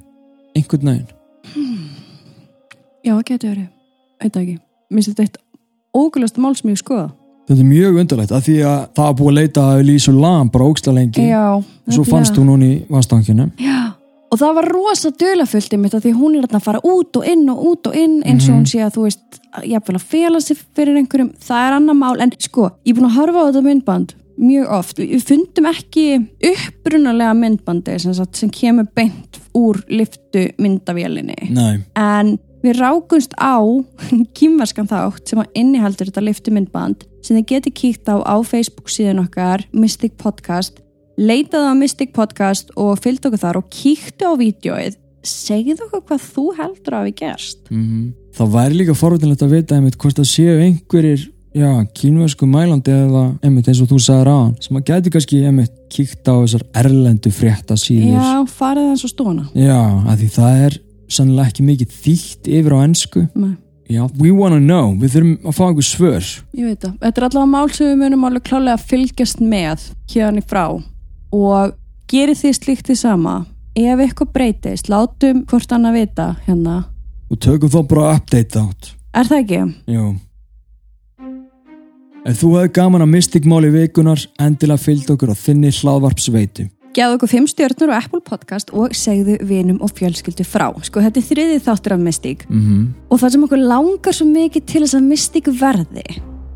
einhvern 0.56 0.90
veginn 0.90 1.12
Já, 3.06 3.12
það 3.14 3.24
getur 3.28 3.50
verið. 3.52 3.66
Það 4.18 4.38
ekki. 4.40 4.54
Mér 4.90 4.96
finnst 5.04 5.10
þetta 5.12 5.24
eitt 5.26 5.36
ógulasta 5.96 6.42
mál 6.42 6.56
sem 6.58 6.70
ég 6.72 6.80
skoða. 6.80 7.10
þetta 7.46 7.62
er 7.62 7.68
mjög 7.70 7.98
undarlegt 8.02 8.32
af 8.34 8.42
því 8.46 8.54
að 8.66 8.78
það 8.96 9.04
var 9.06 9.14
búið 9.20 9.28
að 9.30 9.36
leita 9.38 9.66
að 9.70 9.82
Lísu 9.86 10.12
Lam 10.16 10.48
bara 10.50 10.64
ógsta 10.66 10.92
lengi 10.96 11.22
Já. 11.28 11.44
og 11.54 11.92
svo 11.94 12.02
fannst 12.08 12.34
hún 12.40 12.48
hún 12.50 12.64
í 12.66 12.72
vastankinu 12.90 13.50
Já. 13.62 13.92
Og 14.34 14.40
það 14.40 14.54
var 14.58 14.66
rosa 14.74 15.10
dölafullt 15.14 15.72
í 15.72 15.78
mitt 15.78 15.94
af 15.94 16.02
því 16.02 16.10
að 16.10 16.18
hún 16.18 16.34
er 16.40 16.48
að 16.50 16.64
fara 16.66 16.80
út 16.82 17.16
og 17.20 17.28
inn 17.30 17.44
og 17.52 17.60
út 17.70 17.86
og 17.86 17.94
inn 17.94 18.16
eins 18.26 18.48
og 18.48 18.56
Mhm. 18.56 18.58
hún 18.58 18.66
sé 18.66 18.78
að 18.82 18.94
þú 18.96 19.02
veist, 19.06 19.38
jafnvel 19.62 19.96
að 19.96 20.02
fela 20.10 20.40
sig 20.40 20.56
fyrir 20.74 20.96
einhverjum, 20.98 21.30
það 21.38 21.68
er 21.68 21.72
annar 21.78 21.94
mál 21.94 22.20
en 22.20 22.32
sko, 22.38 22.70
ég 22.84 22.90
er 22.90 23.00
búin 23.00 23.06
að 23.10 23.14
horfa 23.20 23.38
á 23.38 23.46
þetta 23.52 23.62
myndband 23.62 24.14
mjög 24.40 24.72
oft, 24.78 25.00
við 25.00 25.24
fundum 25.26 25.68
ekki 25.70 26.06
upprunalega 26.50 27.34
myndbandi 27.36 27.96
sem, 28.02 28.14
sagt, 28.16 28.36
sem 28.38 28.50
kemur 28.52 28.88
beint 28.96 29.40
úr 29.56 29.80
liftu 29.90 30.48
myndavélinni. 30.62 31.50
Nei, 31.56 31.80
en 31.98 32.36
við 32.64 32.80
rákumst 32.80 33.36
á 33.38 33.60
kýmverskan 34.38 34.90
þátt 34.90 35.32
sem 35.32 35.42
að 35.42 35.62
innihaldur 35.62 36.10
þetta 36.10 36.24
liftu 36.24 36.54
myndband 36.54 37.06
sem 37.24 37.38
þið 37.38 37.48
geti 37.54 37.74
kíkt 37.82 38.10
á 38.12 38.22
á 38.22 38.36
Facebook 38.46 38.92
síðan 38.92 39.24
okkar 39.24 39.66
Mystic 39.74 40.18
Podcast. 40.20 40.82
Leitaðu 41.16 41.72
á 41.72 41.74
Mystic 41.78 42.12
Podcast 42.14 42.70
og 42.76 43.00
fylgdu 43.02 43.30
okkur 43.30 43.42
þar 43.42 43.62
og 43.62 43.72
kíktu 43.72 44.28
á 44.28 44.32
vídjóið 44.38 45.00
segðu 45.26 45.88
okkur 45.88 46.04
hvað 46.06 46.28
þú 46.28 46.46
heldur 46.60 46.94
að 46.94 47.04
hafi 47.06 47.18
gerst. 47.18 47.66
Mm 47.72 48.14
það 48.36 48.52
væri 48.52 48.80
líka 48.80 48.96
forveitinlegt 48.96 49.44
að 49.44 49.54
vita 49.56 49.76
einmitt 49.76 49.98
hvort 50.00 50.18
það 50.18 50.28
séu 50.28 50.56
einhverjir 50.60 51.24
já, 51.56 51.70
kínversku 51.96 52.48
mælandi 52.50 52.92
eða 52.94 53.26
einmitt 53.44 53.68
eins 53.70 53.82
og 53.82 53.90
þú 53.90 54.00
sagðir 54.02 54.32
á 54.32 54.40
sem 54.64 54.78
að 54.78 54.88
gæti 54.90 55.12
kannski 55.14 55.42
einmitt 55.48 55.76
kíkt 55.92 56.28
á 56.28 56.34
þessar 56.36 56.64
erlendu 56.82 57.32
frétta 57.34 57.76
síður 57.80 58.18
Já, 58.18 58.40
farið 58.58 58.90
eins 58.92 59.06
og 59.06 59.12
stóna 59.12 59.46
Já, 59.56 59.78
að 60.06 60.24
því 60.24 60.32
það 60.36 60.64
er 60.66 60.80
sannlega 61.16 61.52
ekki 61.52 61.66
mikið 61.70 61.96
þýtt 62.02 62.50
yfir 62.58 62.76
á 62.76 62.78
ennsku 62.82 63.24
Nei, 63.32 63.54
Já, 63.86 64.02
we 64.18 64.32
wanna 64.34 64.58
know, 64.58 64.96
við 64.98 65.12
þurfum 65.14 65.34
að 65.46 65.54
fá 65.54 65.62
einhver 65.68 65.86
svör. 65.86 66.30
Ég 66.58 66.66
veit 66.66 66.80
það. 66.82 66.94
Þetta 67.04 67.20
er 67.20 67.26
allavega 67.28 67.50
mál 67.52 67.68
sem 67.70 67.86
við 67.86 68.00
munum 68.00 68.24
alveg 68.26 68.44
klálega 68.48 68.74
að 68.74 68.86
fylgjast 68.90 69.42
með 69.46 69.84
hérna 70.10 70.42
í 70.42 70.46
frá. 70.50 70.64
Og 71.30 71.76
gerir 72.10 72.34
þið 72.34 72.56
slíkt 72.58 72.90
því 72.90 72.96
sama? 72.98 73.36
Ef 73.78 74.02
eitthvað 74.02 74.32
breytist, 74.34 74.90
látum 74.90 75.44
hvort 75.46 75.76
annað 75.76 76.00
vita 76.00 76.26
hérna. 76.48 76.80
Og 77.30 77.38
tökum 77.46 77.70
þá 77.70 77.80
bara 77.86 78.10
update 78.16 78.58
átt 78.58 78.92
Er 79.16 79.26
það 79.30 79.40
ekki? 79.42 79.60
Já 79.90 80.02
Ef 82.26 82.40
þú 82.40 82.48
hefði 82.56 82.70
gaman 82.74 83.04
að 83.04 83.12
mystikmáli 83.12 83.68
vikunar 83.70 84.18
endilega 84.42 84.82
fylgd 84.82 85.12
okkur 85.14 85.30
á 85.30 85.36
þinni 85.38 85.70
hlaðvarpsveitu 85.70 86.64
Gjáðu 86.96 87.18
okkur 87.18 87.30
fimm 87.30 87.46
stjörnur 87.46 87.92
á 87.92 88.00
Apple 88.00 88.22
Podcast 88.24 88.72
og 88.74 88.94
segðu 88.96 89.36
vinum 89.46 89.76
og 89.84 89.92
fjölskyldu 89.94 90.46
frá. 90.48 90.70
Sko, 90.82 91.02
þetta 91.04 91.20
er 91.20 91.26
þriðið 91.28 91.66
þáttur 91.66 91.94
af 91.94 92.00
Mystík 92.00 92.46
mm 92.48 92.62
-hmm. 92.62 92.86
og 93.12 93.20
það 93.20 93.32
sem 93.32 93.44
okkur 93.44 93.62
langar 93.62 94.14
svo 94.16 94.26
mikið 94.26 94.64
til 94.64 94.82
þess 94.82 94.96
að 94.96 95.08
Mystík 95.10 95.46
verði 95.60 96.06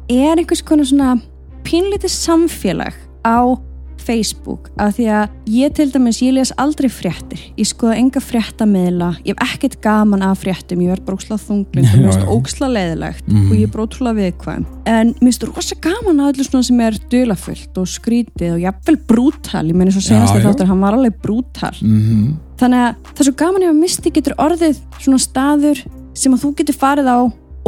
er 0.09 0.39
einhvers 0.41 0.65
konar 0.65 0.87
svona 0.89 1.21
pínlítið 1.63 2.11
samfélag 2.11 2.95
á 3.23 3.55
Facebook 4.01 4.71
af 4.81 4.97
því 4.97 5.07
að 5.15 5.29
ég 5.55 5.75
til 5.77 5.87
dæmis, 5.93 6.21
ég 6.25 6.33
les 6.37 6.53
aldrei 6.61 6.89
fréttir. 6.91 7.41
Ég 7.61 7.69
skoða 7.69 7.97
enga 8.01 8.21
fréttamiðla. 8.25 9.11
Ég 9.25 9.35
hef 9.39 9.55
ekkert 9.55 9.81
gaman 9.85 10.23
af 10.27 10.43
fréttum. 10.45 10.81
Ég 10.83 10.91
verð 10.95 11.05
bara 11.07 11.17
óksla 11.21 11.39
þungling 11.41 11.87
og 11.87 11.99
mér 12.01 12.11
finnst 12.11 12.27
óksla 12.35 12.69
leiðilegt 12.75 13.27
Mhm. 13.29 13.51
og 13.51 13.57
ég 13.57 13.63
er 13.63 13.73
bara 13.75 13.87
ótrúlega 13.87 14.19
viðkvæm. 14.21 14.67
En 14.87 15.15
mér 15.15 15.31
finnst 15.31 15.47
rosa 15.49 15.75
gaman 15.81 16.21
að 16.21 16.33
öllu 16.35 16.45
svona 16.49 16.65
sem 16.65 16.81
er 16.81 16.99
dulafullt 17.11 17.79
og 17.79 17.87
skrítið 17.87 18.55
og 18.55 18.61
jafnvel 18.61 18.97
brútal. 19.07 19.67
Ég 19.69 19.75
meni 19.75 19.91
svo 19.91 20.01
senast 20.03 20.35
Já, 20.35 20.41
að 20.41 20.47
þáttur, 20.55 20.67
hann 20.67 20.81
var 20.81 20.95
alveg 20.95 21.15
brútal. 21.23 21.77
Mm 21.83 22.39
þannig 22.61 22.77
að 22.77 22.95
það 23.17 23.21
er 23.21 23.25
svo 23.25 23.37
gaman 23.41 23.63
ef 23.63 23.71
að 23.71 23.79
misti 23.81 24.11
getur 24.13 24.35
orðið 24.37 24.77
svona 25.01 25.19
staður 25.19 25.79
sem 26.13 26.35
að 26.35 26.43
þú 26.45 26.51
getur 26.59 26.77
farið 26.77 27.07
á 27.09 27.19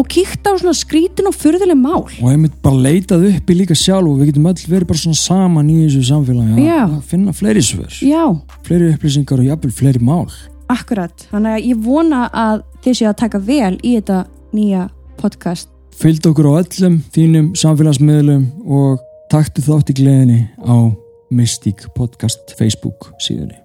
og 0.03 0.09
kíkt 0.11 0.47
á 0.51 0.53
svona 0.59 0.75
skrítin 0.75 1.29
og 1.31 1.37
furðuleg 1.37 1.79
mál. 1.79 2.07
Og 2.21 2.31
einmitt 2.33 2.57
bara 2.65 2.81
leitað 2.88 3.29
upp 3.31 3.51
í 3.53 3.57
líka 3.61 3.77
sjálf 3.79 4.11
og 4.11 4.19
við 4.21 4.33
getum 4.33 4.49
öll 4.51 4.65
verið 4.67 4.88
bara 4.91 5.03
svona 5.03 5.21
saman 5.21 5.71
í 5.71 5.79
þessu 5.85 6.03
samfélagi. 6.11 6.67
Að 6.83 6.97
finna 7.12 7.35
fleiri 7.37 7.62
svör. 7.62 7.93
Já, 8.03 8.25
fleiri 8.67 8.91
upplýsingar 8.97 9.43
og 9.43 9.51
jafnvel 9.51 9.73
fleiri 9.79 10.03
mál. 10.03 10.27
Akkurat. 10.73 11.29
Þannig 11.31 11.59
að 11.59 11.71
ég 11.71 11.87
vona 11.87 12.25
að 12.33 12.65
þið 12.83 12.99
séu 12.99 13.11
að 13.12 13.19
taka 13.23 13.43
vel 13.47 13.75
í 13.79 13.95
þetta 13.99 14.21
nýja 14.57 14.88
podcast. 15.21 15.71
Fylgd 16.03 16.31
okkur 16.33 16.51
á 16.51 16.53
öllum 16.65 17.01
þínum 17.15 17.53
samfélagsmiðlum 17.62 18.47
og 18.67 19.03
taktu 19.33 19.65
þátt 19.65 19.93
í 19.93 19.99
gleðinni 20.01 20.41
á 20.65 20.91
Mystic 21.33 21.87
Podcast 21.97 22.57
Facebook 22.59 23.12
síðunni 23.23 23.62